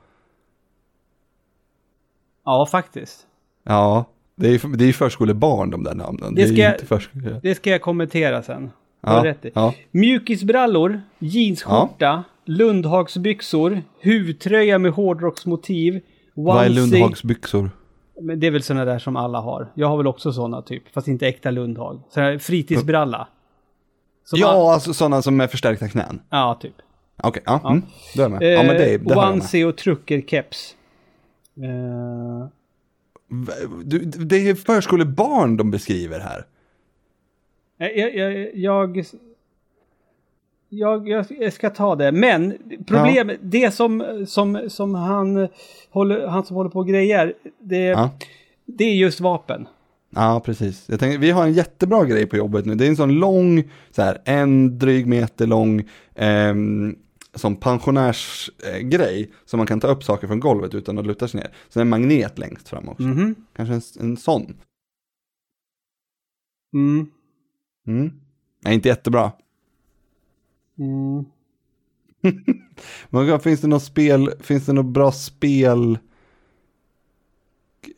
[2.44, 3.26] Ja, faktiskt.
[3.68, 4.04] Ja,
[4.36, 6.34] det är ju det är förskolebarn de där namnen.
[6.34, 7.40] Det ska ju jag- inte förskole...
[7.42, 8.70] Det ska jag kommentera sen.
[9.00, 9.50] Ja, rätt i.
[9.54, 9.74] ja.
[9.90, 16.00] Mjukisbrallor, jeansskjorta, Lundhagsbyxor, huvtröja med hårdrocksmotiv,
[16.34, 16.68] Vad är.
[16.68, 17.70] Lundhagsbyxor?
[18.20, 19.68] Men det är väl sådana där som alla har.
[19.74, 22.00] Jag har väl också sådana typ, fast inte äkta Lundhag.
[22.16, 23.28] Här fritidsbralla.
[24.24, 26.20] Som all- Ja, alltså sådana som är förstärkta knän.
[26.30, 26.74] ja, typ.
[27.22, 27.60] Okej, ja.
[27.70, 27.82] Mm,
[28.16, 28.42] då är jag med.
[28.58, 29.28] Ja, men det, Eh, det med.
[29.28, 30.74] onesie och truckerkeps.
[31.56, 32.48] Eh, V-
[33.84, 36.46] Du, det är förskolebarn de beskriver här.
[37.78, 39.04] jag, jag, jag,
[40.68, 45.48] jag, jag, ska ta det, men problem, det som, som, som han,
[45.90, 48.10] håller, han som håller på och grejer, det, Ja.
[48.66, 49.68] det är just vapen.
[50.10, 50.84] Ja, precis.
[50.88, 52.74] Jag tänkte, vi har en jättebra grej på jobbet nu.
[52.74, 56.96] Det är en sån lång, så här, en dryg meter lång, ehm,
[57.38, 61.40] som pensionärsgrej, grej, som man kan ta upp saker från golvet utan att luta sig
[61.40, 61.50] ner.
[61.68, 63.02] Så en magnet längst fram också.
[63.02, 63.34] Mhm.
[63.56, 64.56] Kanske en, en sån.
[66.74, 67.10] Mm.
[67.86, 68.12] Mm.
[68.60, 69.32] Nej, inte jättebra.
[70.78, 71.24] Mm.
[73.08, 75.98] Men finns det något spel, finns det något bra spel?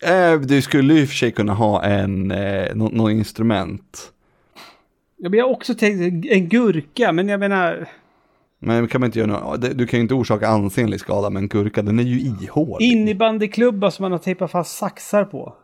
[0.03, 4.13] Eh, du skulle ju i och för sig kunna ha en, eh, något nå instrument.
[5.17, 7.89] Jag har också tänkt en gurka, men jag menar,
[8.63, 11.49] Men kan man inte göra något, du kan ju inte orsaka ansenlig skada med en
[11.49, 12.87] gurka, den är ju ihålig.
[12.93, 15.55] innebandyklubba som man har tejpat fast saxar på.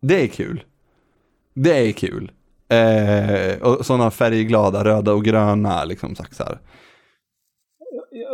[0.00, 0.64] Det är kul.
[1.54, 2.30] Det är kul.
[2.68, 6.58] Eh, och sådana färgglada, röda och gröna liksom saxar.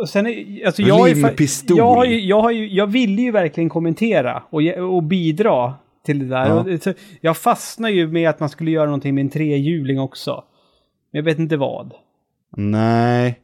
[0.01, 3.31] Och sen är, alltså jag, är, jag, har ju, jag, har ju, jag ville ju
[3.31, 4.61] verkligen kommentera och,
[4.95, 5.73] och bidra
[6.05, 6.79] till det där.
[6.85, 6.93] Ja.
[7.21, 10.43] Jag fastnar ju med att man skulle göra någonting med en trehjuling också.
[11.11, 11.93] Men jag vet inte vad.
[12.57, 13.39] Nej.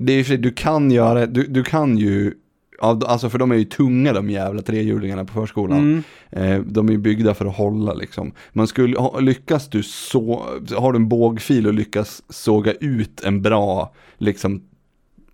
[0.00, 2.34] Det är ju för sig, du kan göra, du, du kan ju,
[2.80, 5.78] alltså för de är ju tunga de jävla trehjulingarna på förskolan.
[5.78, 6.02] Mm.
[6.30, 8.32] Eh, de är ju byggda för att hålla liksom.
[8.52, 10.46] Man skulle, lyckas du så,
[10.76, 14.62] har du en bågfil och lyckas såga ut en bra, liksom,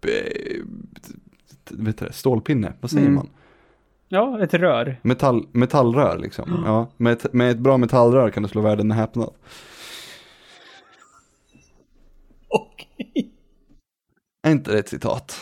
[0.02, 0.62] eh,
[1.70, 3.14] vet du stålpinne, vad säger Mm.
[3.14, 3.28] man?
[4.08, 4.96] Ja, ett rör.
[5.02, 6.62] Metall, metallrör liksom.
[6.66, 9.30] Ja, med, ett, med ett bra metallrör kan du slå världen med häpnad.
[14.45, 15.40] Är inte det ett citat?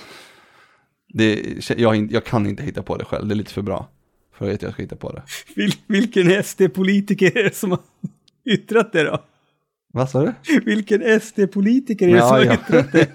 [1.08, 1.42] Det,
[1.76, 3.88] jag, jag kan inte hitta på det själv, det är lite för bra.
[4.34, 5.22] För att jag ska hitta på det.
[5.56, 7.80] Vil, vilken SD-politiker är det som har
[8.44, 9.18] yttrat det då?
[9.92, 10.60] Vad sa du?
[10.64, 12.54] Vilken SD-politiker är det som har ja.
[12.54, 13.08] yttrat det?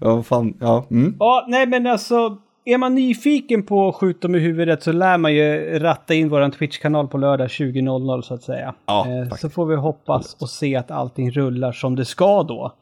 [0.00, 0.86] ja, fan, ja.
[0.90, 1.16] Mm.
[1.18, 2.38] Ja, nej men alltså.
[2.64, 6.52] Är man nyfiken på Skjut dem i huvudet så lär man ju ratta in våran
[6.52, 8.74] Twitch-kanal på lördag 20.00 så att säga.
[8.86, 12.72] Ja, eh, så får vi hoppas och se att allting rullar som det ska då.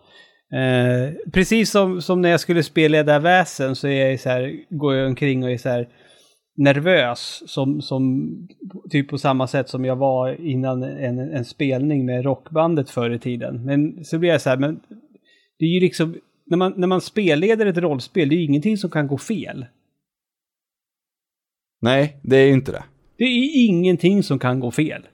[0.53, 4.95] Eh, precis som, som när jag skulle spelleda väsen så är jag så här, går
[4.95, 5.89] jag omkring och är så här
[6.57, 7.43] nervös.
[7.47, 8.29] Som, som
[8.91, 13.19] typ på samma sätt som jag var innan en, en spelning med rockbandet förr i
[13.19, 13.65] tiden.
[13.65, 14.81] Men så blir jag så här, men
[15.59, 18.77] det är ju liksom, när man, när man spelleder ett rollspel, det är ju ingenting
[18.77, 19.67] som kan gå fel.
[21.83, 22.85] Nej, det är ju inte det.
[23.17, 25.07] Det är ingenting som kan gå fel.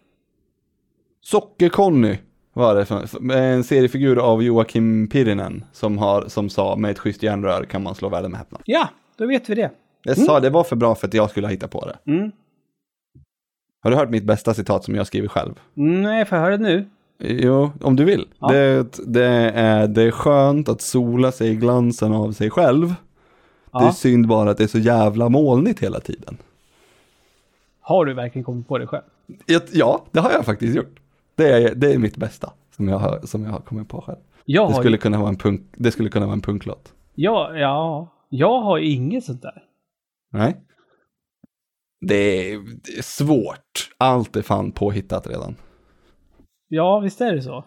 [1.22, 2.16] Socker-Conny
[2.56, 7.22] var det, för, en seriefigur av Joakim Pirinen som, har, som sa med ett schysst
[7.22, 8.62] järnrör kan man slå världen med häpnad.
[8.64, 9.70] Ja, då vet vi det.
[10.02, 12.12] Jag sa det var för bra för att jag skulle hitta på det.
[12.12, 12.32] Mm.
[13.82, 15.54] Har du hört mitt bästa citat som jag skriver själv?
[15.74, 16.86] Nej, får jag höra det nu?
[17.18, 18.28] Jo, om du vill.
[18.38, 18.48] Ja.
[18.52, 22.86] Det, det, är, det är skönt att sola sig i glansen av sig själv.
[23.72, 23.92] Det är Ja.
[23.92, 26.36] synd bara att det är så jävla molnigt hela tiden.
[27.80, 29.02] Har du verkligen kommit på det själv?
[29.72, 30.98] Ja, det har jag faktiskt gjort.
[31.36, 34.18] Det är, det är mitt bästa som jag har, som jag har kommit på själv.
[34.44, 36.92] Jag Det skulle ju- kunna vara en punk, det skulle kunna vara en punklåt.
[37.14, 39.62] ja, ja, jag har inget sånt där.
[40.32, 40.56] Nej.
[42.00, 42.14] Det
[42.52, 43.90] är, det är svårt.
[43.98, 45.56] Allt är fan påhittat redan.
[46.68, 47.64] Ja, visst är det så.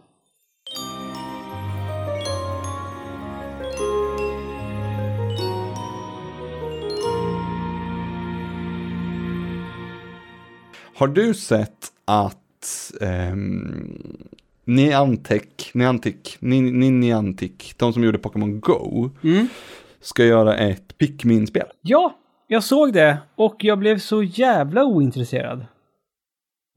[10.95, 12.38] Har du sett att
[13.01, 14.03] ehm,
[14.65, 15.43] Niantic,
[15.73, 19.47] Niantic, Ni- Ni- Niantic, de som gjorde Pokémon Go, Mm.
[20.01, 21.65] ska göra ett Pikmin-spel?
[21.81, 22.15] Ja,
[22.47, 25.65] jag såg det och jag blev så jävla ointresserad.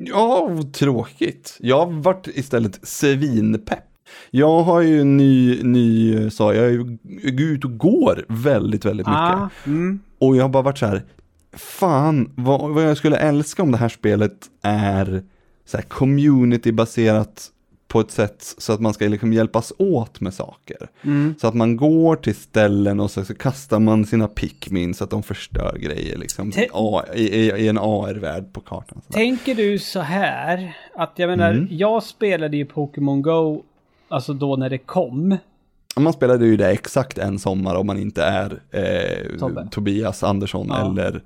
[0.05, 1.57] Ja, tråkigt.
[1.61, 3.79] Jag har varit istället svinpepp.
[4.31, 6.71] Jag har ju ny, ny, så jag är
[7.23, 9.21] jag går ut och går väldigt, väldigt mycket.
[9.21, 10.01] Ah, mm.
[10.19, 11.03] Och jag har bara varit så här,
[11.53, 15.23] fan vad, vad jag skulle älska om det här spelet är
[15.65, 17.49] så här community-baserat
[17.89, 20.77] på ett sätt så att man ska liksom hjälpas åt med saker.
[21.03, 21.35] Mm.
[21.41, 25.11] Så att man går till ställen och så, så kastar man sina pickmin så att
[25.11, 29.01] de förstör grejer liksom Te- A, i, i, en AR-värld på kartan.
[29.11, 31.69] Tänker du så här, att jag menar, Mm.
[31.71, 33.63] jag spelade ju Pokémon Go,
[34.09, 35.37] alltså då när det kom.
[35.97, 39.69] Man spelade ju det exakt en sommar om man inte är eh.
[39.71, 40.91] Tobias Andersson Ja.
[40.91, 41.23] eller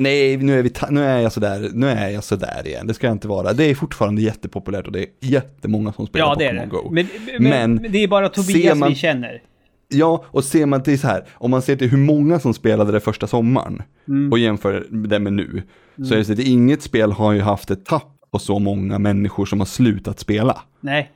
[0.00, 3.06] Nej, nu är, vi nu är jag sådär, nu är jag sådär igen, det ska
[3.06, 3.52] jag inte vara.
[3.52, 6.66] Det är fortfarande jättepopulärt och det är jättemånga som spelar Ja, Pokémon det.
[6.66, 6.90] Go.
[6.90, 7.06] Men,
[7.38, 9.42] men, Men det är bara Tobias man- vi känner.
[9.88, 12.92] Ja, och ser man till så här, om man ser till hur många som spelade
[12.92, 14.32] det första sommaren Mm.
[14.32, 15.62] och jämför det med nu,
[16.08, 18.98] så är det så att inget spel har ju haft ett tapp på så många
[18.98, 20.62] människor som har slutat spela.
[20.80, 21.10] Nej.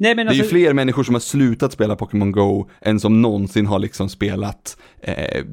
[0.00, 3.22] Nej men Det är alltså, fler människor som har slutat spela Pokémon Go än som
[3.22, 5.44] någonsin har liksom spelat eh,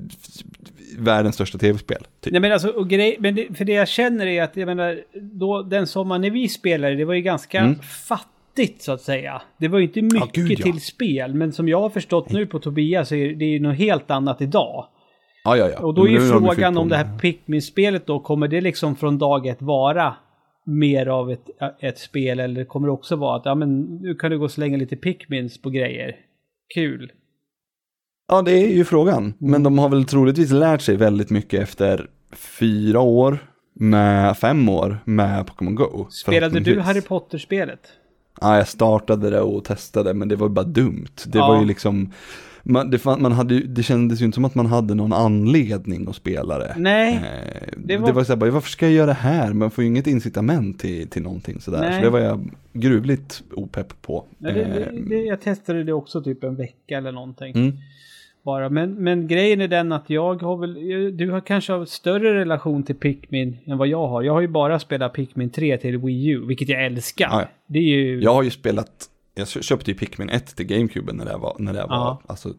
[0.98, 2.04] världens största tv-spel.
[2.22, 2.32] Typ.
[2.32, 5.62] nej men alltså, grej, men det, för det jag känner är att, jag menar, då,
[5.64, 7.80] den sommaren när vi spelade, det var ju ganska Mm.
[8.08, 9.42] fattigt så att säga.
[9.58, 10.64] Det var ju inte mycket gud, ja.
[10.64, 13.78] till spel, men som jag har förstått nu på Tobias så är det ju något
[13.78, 14.86] helt annat idag.
[15.44, 15.80] Ja, ja, ja.
[15.80, 19.48] Och då är ju frågan om det här Pikmin-spelet då, kommer det liksom från dag
[19.48, 20.16] ett vara
[20.66, 21.50] mer av ett,
[21.80, 24.52] ett spel eller kommer det också vara att ja men nu kan du gå och
[24.52, 26.16] slänga lite Pikmins på grejer.
[26.74, 27.12] Kul.
[28.28, 29.34] Ja, det är ju frågan.
[29.38, 32.10] Men de har väl troligtvis lärt sig väldigt mycket efter
[32.60, 33.38] fyra år
[33.74, 36.08] med fem år med Pokémon Go.
[36.10, 36.80] Spelade du.
[36.80, 37.80] Harry Potter-spelet?
[38.42, 41.08] Ja, jag startade det och testade, men det var ju bara dumt.
[41.26, 41.48] Det Ja.
[41.48, 42.12] var ju liksom,
[42.68, 46.16] man, det, man hade, det kändes ju inte som att man hade någon anledning att
[46.16, 46.74] spela det.
[46.78, 47.14] Nej.
[47.16, 49.54] Eh, det det var- var, så här, bara, varför ska jag göra det här?
[49.54, 51.80] Man får ju inget incitament till, till någonting sådär.
[51.82, 51.94] Nej.
[51.94, 54.26] Så det var jag gruvligt opepp på.
[54.38, 57.56] Ja, det, Eh, det, det, jag testade det också typ en vecka eller någonting.
[57.56, 57.72] mm.
[58.46, 58.70] Bara.
[58.70, 60.74] Men, men grejen är den att jag har väl,
[61.18, 64.22] du har kanske har större relation till Pikmin än vad jag har.
[64.24, 67.28] Jag har ju bara spelat Pikmin 3 till Wii U, vilket jag älskar.
[67.32, 67.48] Ja, ja.
[67.68, 68.22] Det är ju...
[68.22, 68.92] Jag har ju spelat,
[69.36, 72.54] jag kö- köpte ju Pikmin 1 till GameCube när det var, när det var alltså,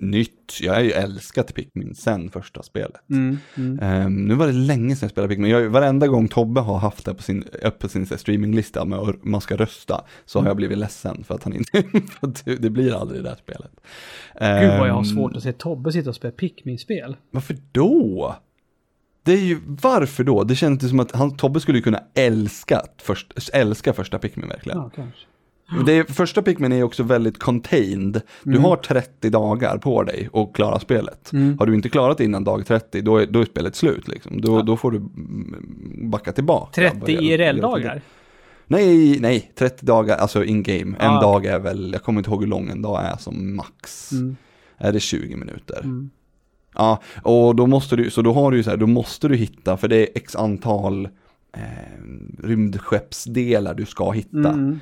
[0.00, 0.58] nytt.
[0.60, 3.10] Jag har ju älskat Pikmin sen första spelet.
[3.10, 3.78] Mm, mm.
[3.82, 5.50] Ehm, nu var det länge sedan jag spelade Pikmin.
[5.50, 7.44] Jag, varenda gång Tobbe har haft det på sin,
[7.78, 11.44] på sin streaminglista med att man ska rösta så har jag blivit ledsen för att
[11.44, 11.84] han inte,
[12.58, 13.70] det, blir aldrig det där spelet.
[14.60, 17.16] Gud vad jag har Ehm, svårt att se Tobbe sitta och spela Pikmin-spel.
[17.30, 18.36] Varför då?
[19.22, 20.44] Det är ju, varför då?
[20.44, 24.78] Det känns inte som att han, Tobbe skulle kunna älska, först, älska första Pikmin verkligen.
[24.78, 25.20] Ja, kanske.
[25.86, 28.20] Det är, första Pikmin är också väldigt contained.
[28.42, 28.64] Du Mm.
[28.64, 31.32] har 30 dagar på dig att klara spelet.
[31.32, 31.58] Mm.
[31.58, 34.08] Har du inte klarat det innan dag 30, då är, då är spelet slut.
[34.08, 34.40] Liksom.
[34.40, 34.62] Då, Ja.
[34.62, 36.70] då får du mm, backa tillbaka.
[36.72, 38.00] 30 Börja- börja IRL-dagar?
[38.66, 40.96] Nej, nej, 30 dagar, alltså in game.
[41.00, 43.56] En Ah, dag är väl, jag kommer inte ihåg hur lång en dag är som
[43.56, 44.12] max.
[44.12, 44.36] Mm.
[44.78, 45.80] Är det 20 minuter?
[45.84, 46.10] Mm.
[46.74, 49.36] Ja, och då måste du, så då har du ju så här, då måste du
[49.36, 51.08] hitta, för det är x antal
[51.56, 51.60] eh,
[52.42, 54.48] rymdskeppsdelar du ska hitta.
[54.52, 54.80] Mm.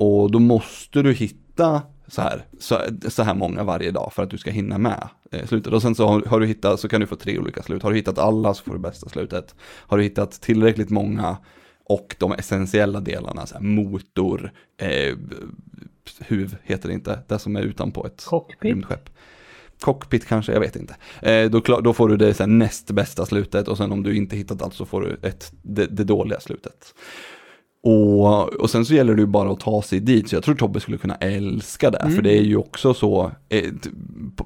[0.00, 2.78] Och då måste du hitta så här, så,
[3.08, 5.72] så här många varje dag för att du ska hinna med eh, slutet.
[5.72, 7.82] Och sen så har, har du hittat, så kan du få tre olika slut.
[7.82, 9.54] Har du hittat alla så får du bästa slutet.
[9.62, 11.36] Har du hittat tillräckligt många
[11.84, 15.16] och de essentiella delarna, så här, motor, eh,
[16.20, 18.64] huv heter det inte, det som är utanpå ett Cockpit?
[18.64, 19.10] rymdskepp.
[19.80, 20.96] Cockpit kanske, jag vet inte.
[21.22, 24.16] Eh, då, då får du det så här, näst bästa slutet och sen om du
[24.16, 26.94] inte hittat allt så får du ett, det, det dåliga slutet.
[27.82, 30.54] Och, och sen så gäller det ju bara att ta sig dit, så jag tror
[30.54, 32.14] Tobbe skulle kunna älska det, Mm.
[32.14, 33.90] för det är ju också så, eh, t-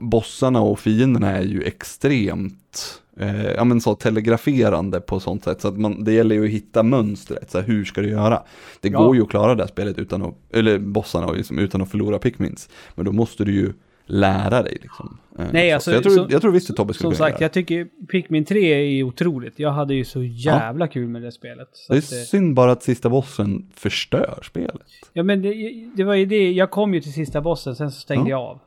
[0.01, 5.69] bossarna och fienderna är ju extremt, eh, ja men så telegraferande på sånt sätt, så
[5.69, 8.43] att man, det gäller ju att hitta mönstret, så här, hur ska du göra?
[8.81, 9.05] Det Ja.
[9.05, 12.19] går ju att klara det här spelet utan att, eller bossarna liksom, utan att förlora
[12.19, 13.73] Pikmins, men då måste du ju
[14.07, 15.19] lära dig liksom.
[15.39, 17.17] Eh, Nej, så- alltså, så jag, tror, som- jag tror visst att Tobbe skulle Som
[17.27, 19.59] sagt, jag tycker Pikmin 3 är otroligt.
[19.59, 21.69] Jag hade ju så jävla kul med det spelet.
[21.73, 21.97] Så det.
[21.97, 24.83] är att, synd bara att sista bossen förstör spelet.
[25.13, 25.55] ja, men det,
[25.97, 26.53] det var ju det.
[26.53, 28.59] Jag kom ju till sista bossen, sen så stängde Ja.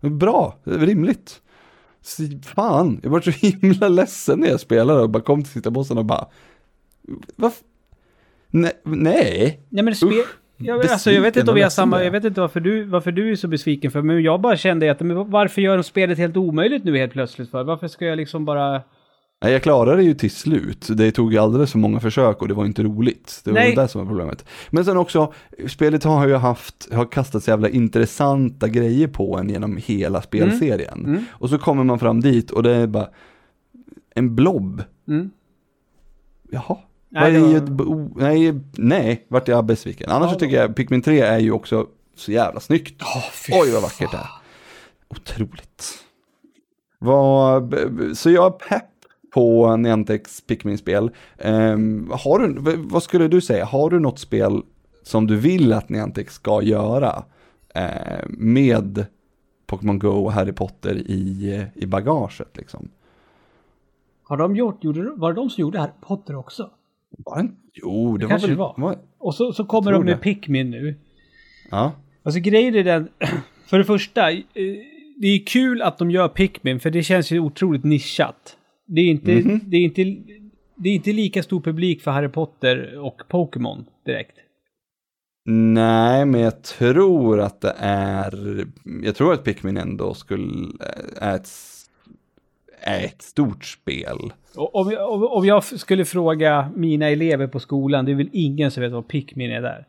[0.00, 0.10] jag av.
[0.18, 1.40] Bra, rimligt.
[2.02, 3.30] Så, fan, jag var så
[3.60, 6.26] himla ledsen när jag spelade och bara kom till sista bossen och bara...
[7.36, 7.64] Varför?
[8.50, 9.60] Nej, nej.
[9.68, 10.22] Nej men spel...
[10.56, 12.04] Jag, alltså, jag vet inte om vi har samma...
[12.04, 14.90] Jag vet inte varför du, varför du är så besviken för, men jag bara kände
[14.90, 17.64] att men varför gör de spelet helt omöjligt nu helt plötsligt för?
[17.64, 18.82] Varför ska jag liksom bara...
[19.42, 20.88] Nej, jag klarade det ju till slut.
[20.90, 23.40] Det tog alldeles för många försök och det var inte roligt.
[23.44, 23.74] Det var Nej.
[23.74, 24.44] det som var problemet.
[24.70, 25.32] Men sen också,
[25.66, 31.04] spelet har ju haft, har kastat så jävla intressanta grejer på en genom hela spelserien.
[31.04, 31.24] Mm.
[31.30, 33.08] Och så kommer man fram dit och det är bara
[34.14, 34.82] en blob.
[35.08, 35.30] Mm.
[36.50, 36.76] Jaha.
[37.14, 40.10] Nej, ett bo- nej, nej, vart jag besviken.
[40.10, 41.86] Annars Ja, tycker jag Pikmin 3 är ju också
[42.16, 43.02] så jävla snyggt.
[43.52, 44.28] Oj vad vackert det är.
[45.08, 45.84] Otroligt.
[46.98, 47.74] Vad,
[48.14, 48.84] så jag är pepp
[49.34, 51.10] på Niantics Pikmin-spel.
[51.38, 54.62] Ehm, har du, vad skulle du säga, har du något spel
[55.02, 57.24] som du vill att Niantic ska göra
[57.74, 59.06] eh, med
[59.66, 62.88] Pokémon Go och Harry Potter i, i bagaget liksom?
[64.24, 64.84] Har de gjort...
[64.84, 66.70] Gjorde, var det de som gjorde Harry Potter också?
[67.18, 68.74] Var det, jo, det, var kanske väl, det var.
[68.78, 68.98] var.
[69.18, 70.18] Och så, så kommer de med det.
[70.20, 70.94] Pikmin nu.
[71.70, 71.92] Ja,
[72.22, 73.08] Alltså grejen är den...
[73.66, 74.42] För det första, eh,
[75.20, 78.56] det är kul att de gör Pikmin, för det känns ju otroligt nischat.
[78.86, 79.60] Det är inte, Mhm.
[79.66, 80.02] det är inte,
[80.76, 84.36] det är inte lika stor publik för Harry Potter och Pokémon direkt.
[85.46, 88.64] Nej, men jag tror att det är,
[89.02, 90.66] jag tror att Pikmin ändå skulle,
[91.20, 91.48] är ett,
[92.86, 94.32] är ett stort spel.
[94.56, 98.82] Om jag, om- jag skulle fråga mina elever på skolan, det är väl ingen som
[98.82, 99.86] vet vad Pikmin är där.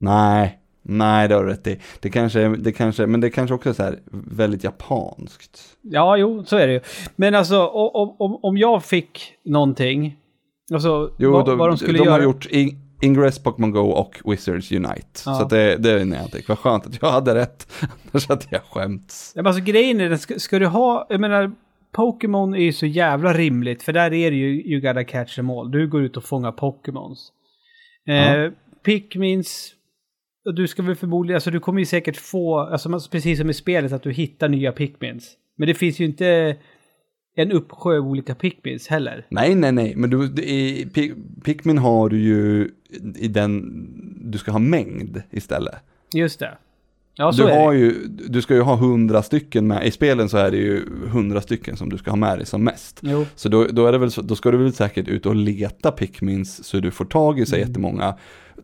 [0.00, 1.80] Nej, nej det har du rätt i.
[2.00, 5.76] Det kanske, det kanske, men det kanske också är så här väldigt japanskt.
[5.82, 6.80] Ja, jo, så är det ju.
[7.16, 10.16] Men alltså, om, om, om jag fick någonting,
[10.72, 12.14] alltså Jo, vad, de, vad de skulle de göra.
[12.14, 15.20] har gjort In- Ingress, Pokémon Go och Wizards Unite.
[15.26, 15.34] Ja.
[15.34, 16.48] Så det, det är Niantic.
[16.48, 17.72] Vad skönt att jag hade rätt.
[18.12, 19.32] Annars hade jag skämts.
[19.36, 21.52] Ja, men alltså grejen är, ska, ska du ha, jag menar,
[21.92, 25.50] Pokémon är ju så jävla rimligt, för där är det ju you gotta catch them
[25.50, 25.70] all.
[25.70, 27.32] Du går ut och fångar Pokémons.
[28.08, 28.50] Eh, Ja.
[28.84, 29.70] Pikmins,
[30.46, 33.54] och du ska väl förmodligen, alltså du kommer ju säkert få, alltså precis som i
[33.54, 35.32] spelet, att du hittar nya Pikmins.
[35.58, 36.56] Men det finns ju inte
[37.36, 39.26] en uppsjö av olika Pikmins heller.
[39.30, 40.28] Nej, nej, nej, men du,
[40.84, 41.14] Pi-
[41.44, 42.70] Pikmin har du ju
[43.16, 43.86] i den,
[44.20, 45.74] du ska ha mängd istället.
[46.14, 46.50] Just det.
[47.16, 47.78] Ja, så du, har det.
[47.78, 51.40] ju, du ska ju ha hundra stycken med, i spelen så är det ju hundra
[51.40, 52.98] stycken som du ska ha med dig som mest.
[53.02, 53.26] Jo.
[53.36, 56.64] Så då, då, är det väl, då ska du väl säkert ut och leta Pikmins
[56.64, 57.68] så du får tag i så Mm.
[57.68, 58.14] jättemånga.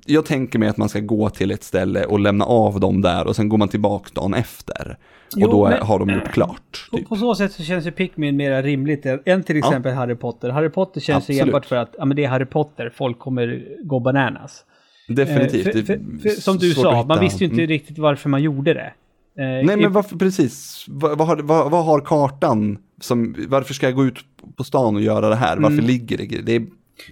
[0.07, 3.26] Jag tänker mig att man ska gå till ett ställe och lämna av dem där
[3.26, 4.99] och sen går man tillbaka dagen efter.
[5.37, 6.89] Jo, och då men- har de gjort klart.
[6.91, 7.09] På, Typ.
[7.09, 10.51] på så sätt så känns ju Pikmin mer rimligt än- till exempel Harry Potter.
[10.51, 13.64] Harry Potter känns ju enbart för att ja, men det är Harry Potter, folk kommer
[13.85, 14.64] gå bananas.
[15.09, 15.66] Definitivt.
[15.66, 17.68] Eh, för, för, för, som du sa, man visste ju inte Mm.
[17.68, 18.93] riktigt varför man gjorde det.
[19.39, 23.87] Eh, Nej men varför precis, vad, vad, har, vad, vad har kartan som, varför ska
[23.87, 24.18] jag gå ut
[24.57, 25.57] på stan och göra det här?
[25.57, 25.85] Varför Mm.
[25.87, 26.66] ligger det, det är,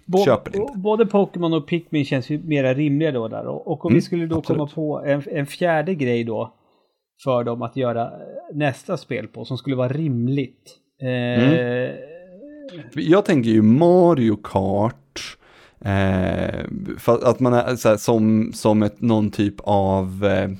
[0.07, 0.73] Bo- köper det inte.
[0.79, 3.47] Både Pokémon och Pikmin känns ju mera rimliga då där.
[3.47, 4.59] Och, och om vi Mm, skulle då absolut.
[4.59, 6.55] komma på en, en fjärde grej då
[7.25, 8.11] för dem att göra eh,
[8.55, 10.77] nästa spel på som skulle vara rimligt.
[11.03, 12.09] Eh,
[12.73, 12.87] Mm.
[12.95, 15.37] Jag tänker ju Mario Kart,
[15.81, 16.65] eh,
[17.07, 20.51] att man är så här, som, som ett, någon typ av, eh,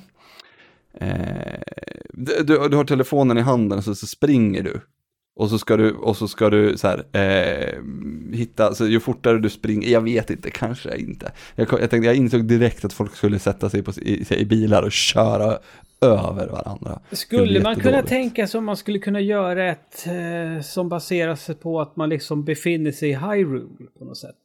[1.09, 1.59] eh
[2.13, 4.81] du, du har telefonen i handen och så, så springer du.
[5.35, 7.83] Och så ska du, och så ska du så här, eh,
[8.33, 11.31] hitta, så ju fortare du springer, jag vet inte, kanske inte.
[11.55, 14.83] Jag, jag, tänkte, jag insåg direkt att folk skulle sätta sig på, i, i bilar
[14.83, 15.57] och köra
[16.01, 16.99] över varandra.
[17.11, 21.35] Skulle bli man kunna tänka sig om man skulle kunna göra ett eh, som baserar
[21.35, 23.67] sig på att man liksom befinner sig i Hyrule
[23.99, 24.35] på något sätt?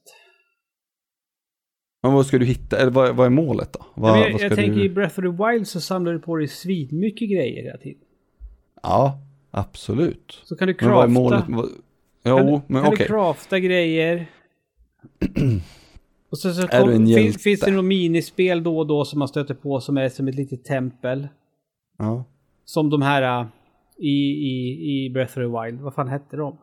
[2.03, 3.85] Men vad ska du hitta, eller vad, vad är målet då?
[3.93, 4.85] Vad, jag ska jag tänker du...
[4.85, 8.01] i Breath of the Wild så samlar du på dig svinmycket grejer hela tiden.
[8.83, 9.19] Ja,
[9.51, 10.41] absolut.
[10.43, 11.19] Så kan du Men vad är crafta.
[11.21, 11.43] målet?
[11.47, 11.69] Vad-
[12.23, 13.05] kan Jo, du, men kan okej.
[13.07, 14.25] du crafta grejer.
[16.29, 17.39] Och så, så Är du en fin, hjälte?
[17.39, 20.35] finns det något minispel då och då som man stöter på som är som ett
[20.35, 21.27] litet tempel.
[21.97, 22.25] Ja.
[22.65, 23.47] Som de här uh,
[23.97, 25.81] i, i, i Breath of the Wild.
[25.81, 26.57] Vad fan hette de?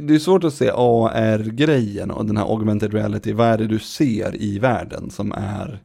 [0.00, 3.32] Det är svårt att se AR-grejen och den här augmented reality.
[3.32, 5.78] Vad är det du ser i världen som är,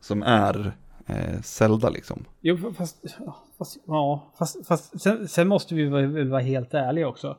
[0.00, 2.24] som är eh, Zelda liksom?
[2.40, 2.96] Jo, fast...
[3.58, 7.36] fast ja, fast, fast sen, sen måste vi väl vara helt ärliga också.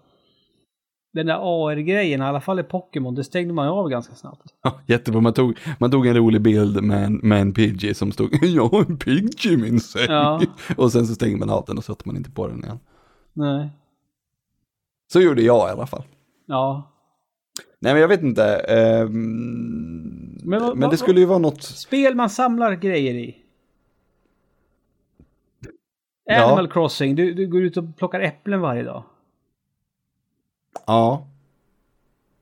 [1.14, 4.54] Den där AR-grejen, i alla fall i Pokémon, det stängde man av ganska snabbt.
[4.64, 8.12] Ja, jättebra, man tog, man tog en rolig bild med en, med en Pidgey som
[8.12, 10.06] stod Jag har en Pidgey i min säng.
[10.10, 10.42] Ja.
[10.78, 12.80] Och sen så stängde man av den och satte man inte på den igen.
[13.34, 13.70] Nej.
[15.14, 16.04] Så gjorde jag i alla fall.
[16.46, 16.92] Ja.
[17.80, 18.44] Nej men jag vet inte.
[18.56, 21.64] ehm, Men men, vad- vad- det skulle ju vara något.
[21.64, 23.38] Spel man samlar grejer i.
[26.26, 26.44] Ja.
[26.46, 29.04] Animal Crossing, du, du går ut och plockar äpplen varje dag.
[30.86, 31.28] Ja,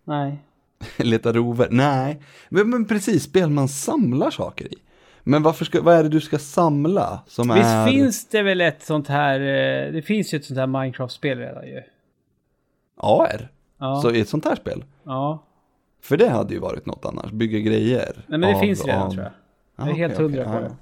[0.04, 0.38] Nej.
[0.98, 1.68] leta rover.
[1.72, 4.76] Nej, men, men precis, spel man samlar saker i.
[5.24, 7.88] Men varför ska, vad är det du ska samla som Visst är...
[7.88, 11.68] finns det väl ett sånt här, eh, det finns ju ett sånt här Minecraft-spel redan
[11.68, 11.82] ju.
[12.98, 13.52] AR?
[13.78, 14.02] Ja.
[14.02, 14.84] Så i ett sånt här spel?
[15.04, 15.44] ja.
[16.02, 18.14] För det hade ju varit något annars, bygga grejer.
[18.28, 19.32] Nej men det av- finns redan av- tror jag.
[19.76, 20.76] Ja, Jag är helt okej, hundra okej, på ja, det.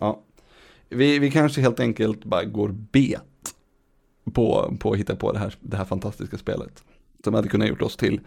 [0.00, 0.20] Ja.
[0.88, 3.22] Vi, vi kanske helt enkelt bara går bet
[4.30, 6.84] på, på att hitta på det här, det här fantastiska spelet.
[7.24, 8.20] Som hade kunnat gjort oss till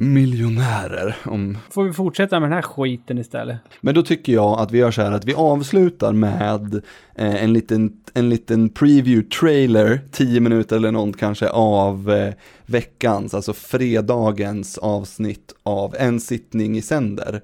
[0.00, 1.16] miljonärer.
[1.24, 1.58] Om...
[1.70, 3.56] Får vi fortsätta med den här skiten istället?
[3.80, 6.74] Men då tycker jag att vi gör så här att vi avslutar med
[7.14, 12.34] eh, en, liten, en liten preview trailer, 10 minuter eller något kanske, av eh,
[12.66, 17.40] veckans, alltså fredagens avsnitt av En sittning i sänder.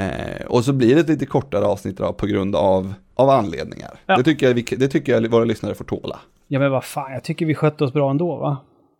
[0.00, 4.00] Eh, och så blir det ett lite kortare avsnitt då, på grund av, av anledningar.
[4.06, 4.16] Ja.
[4.16, 6.18] Det, tycker jag, det tycker jag våra lyssnare får tåla.
[6.48, 8.56] Ja men vad fan, jag tycker vi skötte oss bra ändå va?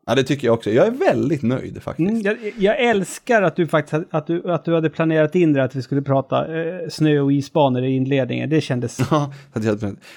[0.06, 0.70] Ja, det tycker jag också.
[0.70, 2.10] Jag är väldigt nöjd faktiskt.
[2.10, 5.52] Mm, jag, jag älskar att du faktiskt hade- att du, att du hade planerat in
[5.52, 8.50] det att vi skulle prata eh, snö och isbanor i inledningen.
[8.50, 8.98] Det kändes...
[9.10, 9.32] Ja,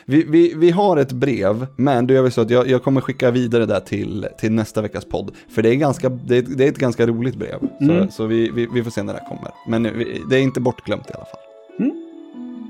[0.06, 3.02] vi, vi, vi har ett brev, men då gör vi så att jag, jag kommer
[3.02, 5.32] skicka vidare det till, till nästa veckas podd.
[5.56, 7.60] För det är, ganska, det är, det är ett ganska roligt brev.
[7.60, 8.10] Så, Mm.
[8.12, 9.52] så vi, vi, vi får se när det kommer.
[9.68, 11.40] Men vi, det är inte bortglömt i alla fall.
[11.80, 11.96] Mm.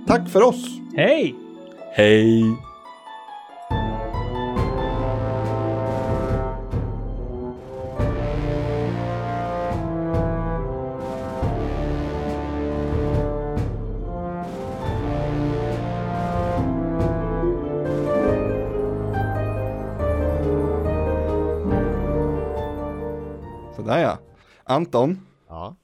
[0.07, 0.65] Tack för oss!
[0.95, 1.35] Hej!
[1.95, 2.43] Hej!
[24.63, 25.75] Anton, Ja.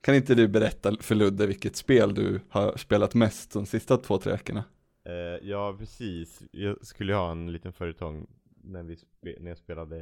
[0.00, 4.18] kan inte du berätta för Ludde vilket spel du har spelat mest de sista två,
[4.18, 4.64] tre veckorna?
[5.04, 6.42] Eh, ja, precis.
[6.50, 8.26] Jag skulle ha en liten följetong
[8.64, 8.96] när, vi
[9.40, 9.96] när jag spelade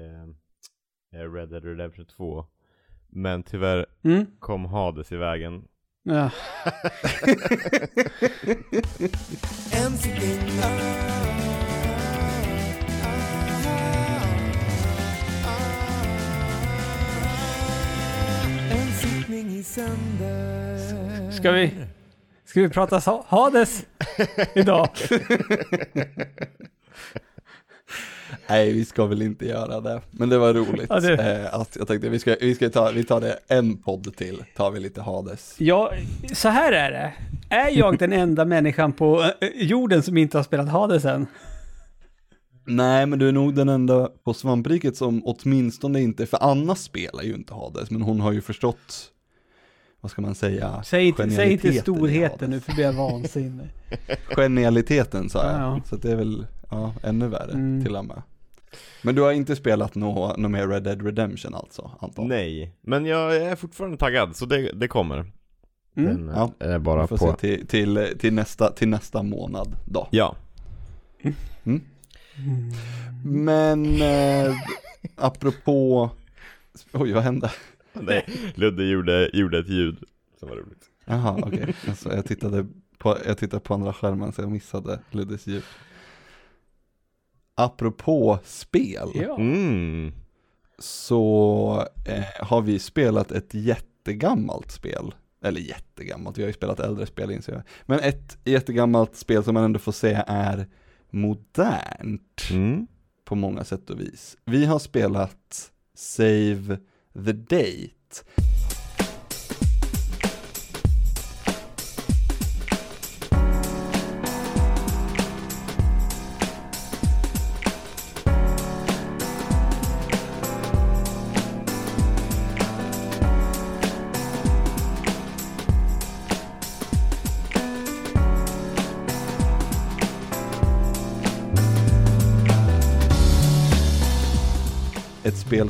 [1.13, 2.45] eh, Red Dead Redemption 2.
[3.09, 4.27] Men tyvärr Mm.
[4.39, 5.65] kom Hades i vägen.
[6.03, 6.31] Ja.
[21.33, 21.71] Ska vi,
[22.45, 23.87] ska vi prata sa- Hades
[24.55, 24.89] idag?
[28.49, 30.01] Nej, vi ska väl inte göra det.
[30.11, 30.87] Men det var roligt.
[30.89, 33.77] Ja, det- Eh, att jag tänkte vi ska, vi ska ta, vi tar det en
[33.83, 35.55] podd till, tar vi lite Hades.
[35.59, 35.93] Ja,
[36.33, 37.13] så här är det.
[37.55, 41.27] Är jag den enda människan på eh, jorden som inte har spelat Hades än?
[42.67, 47.23] Nej, men du är nog den enda på svampriket som åtminstone inte, för Anna spelar
[47.23, 49.11] ju inte Hades, men hon har ju förstått,
[50.01, 53.69] vad ska man säga, Säg inte, säg inte storheten nu för blir jag vansinnig.
[54.37, 55.81] Genialiteten sa jag, Ja, ja.
[55.89, 57.85] så att det är väl, ja, ännu värre Mm.
[57.85, 58.23] till och med.
[59.03, 62.29] Men du har inte spelat något nå mer Red Dead Redemption alltså, Anton?
[62.29, 65.17] Nej, men jag är fortfarande taggad så det, det kommer.
[65.97, 66.17] Mm.
[66.17, 67.27] Den eh, Ja, är bara Vi får på.
[67.27, 70.09] se till, till, till, nästa, till nästa månad då.
[70.11, 70.37] Ja.
[73.25, 74.55] Men eh,
[75.17, 76.11] apropå,
[76.93, 77.51] oj vad hände?
[78.03, 80.05] Nej, Ludde gjorde, gjorde ett ljud
[80.39, 80.85] som var roligt.
[81.05, 81.75] Jaha, okej.
[81.89, 82.67] Alltså, jag, tittade
[82.99, 85.63] på, jag tittade på andra skärmen så jag missade Luddes ljud.
[87.55, 89.37] Apropå spel Ja.
[89.39, 90.13] Mm.
[90.79, 95.15] så eh, har vi spelat ett jättegammalt spel.
[95.43, 97.63] Eller jättegammalt, vi har ju spelat äldre spel inser jag.
[97.87, 100.67] Men ett jättegammalt spel som man ändå får säga är
[101.11, 102.87] modernt Mm.
[103.25, 104.37] på många sätt och vis.
[104.45, 106.79] Vi har spelat Save
[107.15, 108.23] the Date.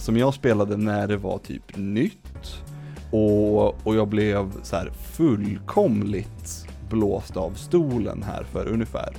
[0.01, 2.63] Spel som jag spelade när det var typ nytt.
[3.11, 9.15] Och, och jag blev så här fullkomligt blåst av stolen här för ungefär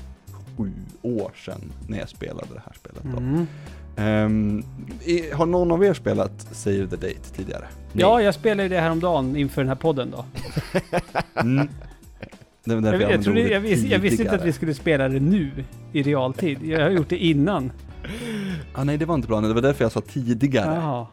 [0.58, 0.72] sju
[1.02, 3.04] år sedan när jag spelade det här spelet.
[3.04, 3.18] Då.
[3.18, 4.64] Mm.
[5.06, 7.68] I- har någon av er spelat Save the Date tidigare?
[7.94, 10.26] Ja, jag spelade det häromdagen inför den här podden då.
[11.42, 11.68] Mm.
[12.64, 15.20] Det var Jag, jag, trodde, jag, visste, jag visste inte att vi skulle spela det
[15.20, 15.52] nu
[15.94, 16.64] i realtid.
[16.64, 17.72] Jag har gjort det innan.
[18.74, 19.49] Ah, nej, det var inte planen.
[19.49, 21.07] Det var därför jag sa tidigare Jaha.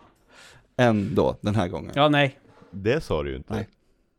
[0.76, 1.92] än då den här gången.
[1.94, 2.38] Ja, nej.
[2.70, 3.55] Det sa du ju inte.
[3.55, 3.68] Nej.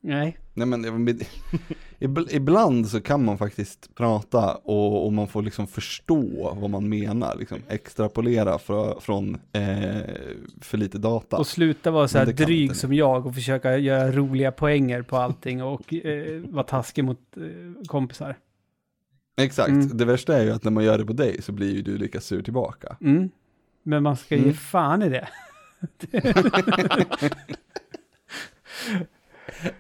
[0.02, 0.38] Nej.
[0.54, 1.24] Nej men ib-
[2.00, 6.90] ib- ibland så kan man faktiskt prata och, och man får liksom förstå vad man
[6.90, 9.62] menar, liksom extrapolera för, från eh,
[10.62, 11.38] för lite data.
[11.38, 15.64] Och sluta vara så här dryg som jag och försöka göra roliga poänger på allting
[15.64, 17.44] och eh, vara taskig mot eh,
[17.88, 18.36] kompisar.
[19.40, 19.98] Exakt, Mm.
[19.98, 21.98] det värsta är ju att när man gör det på dig så blir ju du
[21.98, 22.98] lika sur tillbaka.
[23.02, 23.30] Mm.
[23.84, 24.54] Men man ska ge Mm.
[24.56, 25.28] fan i det.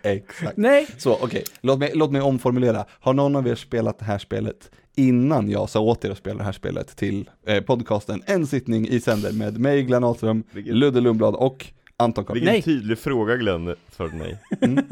[0.01, 0.57] Exakt.
[0.57, 0.87] Nej.
[0.97, 2.85] Så okej, låt, mig, låt mig omformulera.
[2.99, 6.37] Har någon av er spelat det här spelet innan jag sa åt er att spela
[6.37, 10.75] det här spelet till eh, podcasten En sittning i sänder med mig, Glenn Ahlström, Vilket-
[10.75, 11.65] Ludde Lundblad och
[11.97, 12.33] Anton Karlsson.
[12.33, 12.61] Vilken Nej.
[12.61, 14.39] tydlig fråga Glenn svarade nej.
[14.61, 14.85] Mm.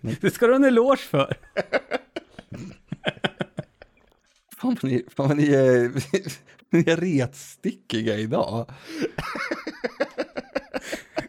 [0.20, 1.36] Det ska du ha en eloge för.
[4.64, 5.90] Fan vad ni, fan vad ni är,
[6.70, 8.66] ni är retstickiga idag.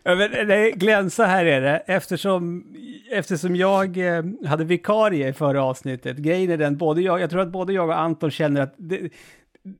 [0.03, 2.65] Ja, men, nej, glänsa här är det, eftersom,
[3.11, 6.17] eftersom jag eh, hade vikarie i förra avsnittet.
[6.17, 9.09] Grejen är den, både jag, jag tror att både jag och Anton känner att det,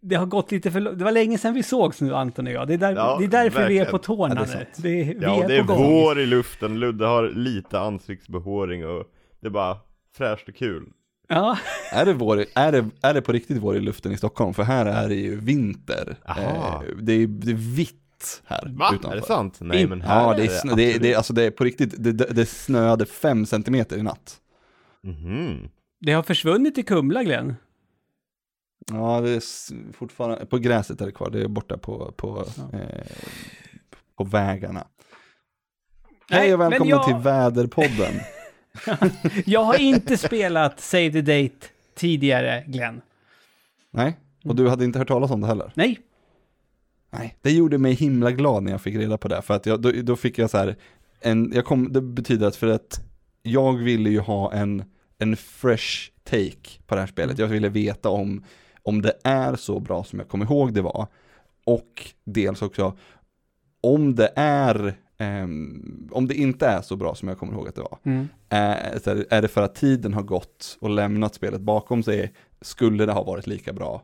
[0.01, 2.67] det har gått lite för Det var länge sedan vi sågs nu, Anton och jag.
[2.67, 3.91] Det är, där, Ja, det är därför vi är verkligen.
[3.91, 4.45] på tårna Ja,
[4.77, 5.13] det är nu.
[5.13, 9.03] Det, vi Ja, är det är vår i luften, Ludde har lite ansiktsbehåring och
[9.39, 9.77] det är bara
[10.17, 10.83] fräscht och kul.
[11.27, 11.57] Ja,
[11.91, 14.53] Är det, vår, är, det, är det på riktigt vår i luften i Stockholm?
[14.53, 16.15] För här är det ju vinter.
[16.25, 16.83] Aha.
[16.83, 18.89] Eh, det, är, det är vitt här Va?
[18.93, 19.17] utanför.
[19.17, 19.57] Är det sant?
[19.61, 21.51] Nej men här Ja, det är, snö, det, är, absolut- det, är, alltså det är
[21.51, 24.37] på riktigt, det, det, det snöade fem centimeter i natt.
[25.03, 25.69] Mhm.
[25.99, 27.55] det har försvunnit i Kumla, Glenn.
[28.91, 29.43] Ja, det är
[29.93, 32.79] fortfarande, på gräset är det kvar, det är borta på, på, Ja.
[32.79, 33.05] eh,
[34.17, 34.87] på vägarna.
[36.29, 38.13] Nej, Hej och men välkomna jag- till Väderpodden.
[39.45, 43.01] Jag har inte spelat Save the Date tidigare, Glenn.
[43.91, 45.71] Nej, och du hade inte hört talas om det heller?
[45.75, 45.99] Nej.
[47.11, 49.81] Nej, det gjorde mig himla glad när jag fick reda på det, för att jag,
[49.81, 50.75] då, då fick jag så här,
[51.21, 53.01] en, jag kom, det betyder att för att
[53.41, 54.83] jag ville ju ha en,
[55.17, 58.43] en fresh take på det här spelet, jag ville veta om,
[58.83, 61.07] om det är så bra som jag kommer ihåg det var,
[61.65, 62.97] och dels också
[63.81, 67.75] om det är, ehm, om det inte är så bra som jag kommer ihåg att
[67.75, 68.27] det var, Mm.
[68.49, 73.11] här, är det för att tiden har gått och lämnat spelet bakom sig, skulle det
[73.11, 74.03] ha varit lika bra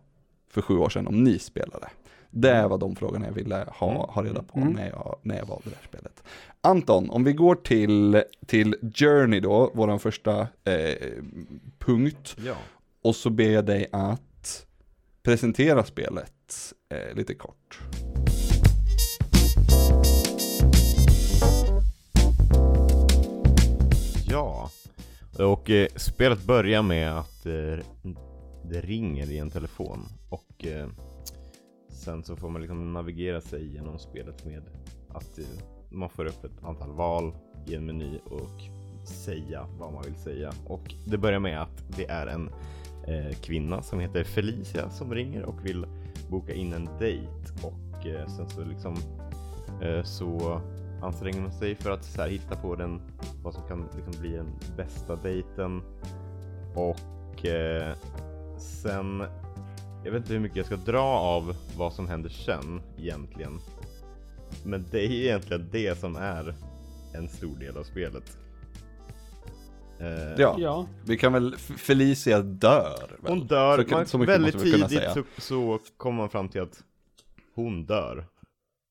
[0.50, 1.88] för sju år sedan om ni spelade?
[2.34, 4.74] Det var de frågorna jag ville ha, ha reda på Mm.
[4.74, 6.24] när, jag, när jag valde det här spelet.
[6.62, 10.96] Anton, om vi går till, till Journey då, vår första eh,
[11.80, 12.56] punkt, Ja.
[13.04, 14.66] och så ber jag dig att
[15.24, 17.80] presentera spelet eh, lite kort.
[24.32, 24.70] Ja.
[25.40, 27.86] Och eh, spelet börjar med att eh,
[28.64, 30.88] det ringer i en telefon och eh,
[31.90, 34.64] sen så får man liksom navigera sig genom spelet med
[35.10, 35.46] att eh,
[35.90, 37.34] man får upp ett antal val
[37.68, 38.62] i en meny och
[39.08, 40.54] säga vad man vill säga.
[40.66, 42.50] Och det börjar med att det är en
[43.08, 45.86] eh, kvinna som heter Felicia som ringer och vill
[46.30, 47.28] boka in en dejt
[47.64, 48.98] och eh, sen så liksom
[49.82, 50.62] eh, så
[51.02, 53.02] anstränger man sig för att så här, hitta på den
[53.44, 54.48] vad som kan liksom bli den
[54.78, 55.82] bästa dejten
[56.76, 57.94] och eh,
[58.58, 59.24] sen
[60.04, 63.60] jag vet inte hur mycket jag ska dra av vad som händer sen egentligen
[64.66, 66.56] men det är egentligen det som är
[67.14, 68.38] en stor del av spelet
[70.00, 70.88] Eh, Ja, Ja.
[71.06, 73.32] vi kan väl, Felicia dör väl?
[73.38, 76.84] Hon dör, Så man, så mycket väldigt tidigt så, så kommer man fram till att
[77.56, 78.26] hon dör.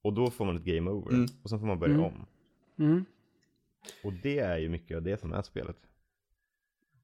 [0.02, 1.10] Och då får man ett game over.
[1.12, 1.26] Mm.
[1.42, 2.06] Och sen får man börja Mm.
[2.06, 2.26] om.
[2.78, 3.04] Mm.
[4.04, 5.76] Och det är ju mycket av det som är spelet.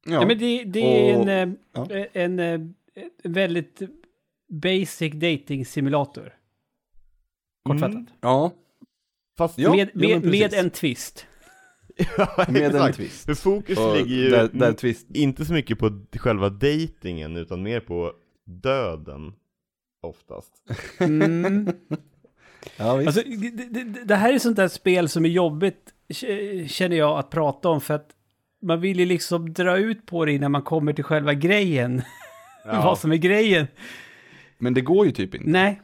[0.05, 1.89] Ja, men det, det är Och- en, ja.
[1.91, 2.61] eh, en, eh,
[3.23, 3.81] en väldigt
[4.49, 6.33] basic dating simulator.
[7.63, 7.93] Kortfattat.
[7.95, 8.05] Mm.
[8.21, 8.51] Ja,
[9.37, 11.27] Fast Ja, med, med, med en twist.
[12.49, 13.25] med en twist.
[13.25, 17.63] För fokus Och ligger ju där, där twist, inte så mycket på själva datingen utan
[17.63, 18.13] mer på
[18.45, 19.33] döden.
[20.01, 20.53] Oftast.
[20.99, 21.67] Mm.
[22.77, 23.05] Ja.
[23.05, 25.93] Alltså, det, det, det här är sånt där spel som är jobbigt,
[26.67, 27.81] känner jag, att prata om.
[27.81, 28.09] För att
[28.61, 32.01] man vill ju liksom dra ut på det innan man kommer till själva grejen.
[32.65, 33.67] Vad som är grejen.
[34.57, 35.49] Men det går ju typ inte.
[35.49, 35.81] Nej.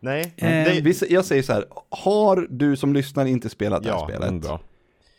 [0.00, 4.08] Nej, Eh, jag säger så här, har du som lyssnar inte spelat det här ja,
[4.08, 4.60] spelet, bra.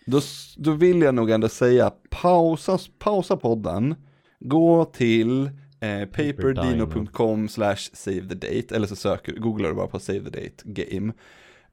[0.05, 0.21] då,
[0.57, 3.95] då vill jag nog ändå säga pausa, pausa podden,
[4.39, 5.49] gå till
[5.79, 10.29] Eh, paperdino.com slash save the date, eller så söker, googlar du bara på save the
[10.41, 11.13] date game.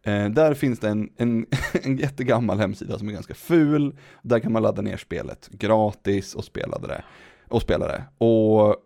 [0.03, 1.47] Eh, där finns det en, en,
[1.83, 3.97] en jättegammal hemsida som är ganska ful.
[4.23, 7.05] Där kan man ladda ner spelet gratis och spela det.
[7.49, 8.05] Och spela det.
[8.25, 8.77] Och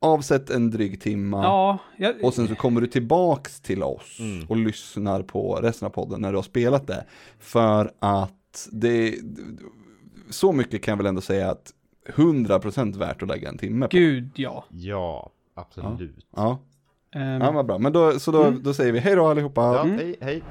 [0.00, 1.42] avsätt en dryg timma.
[1.42, 4.46] Ja, jag, Och sen så kommer du tillbaks till oss Mm.
[4.48, 7.04] och lyssnar på resten av podden när du har spelat det.
[7.38, 9.14] För att det,
[10.30, 11.72] så mycket kan jag väl ändå säga att
[12.08, 13.96] 100% värt att lägga en timme på.
[13.96, 14.64] gud ja.
[14.68, 16.26] Ja, absolut.
[16.36, 16.58] Ja,
[17.14, 17.78] Ehm, ja vad bra.
[17.78, 18.62] Men då, så då, Mm.
[18.62, 19.60] då säger vi hej då allihopa.
[19.62, 20.42] Ja, hej, hej.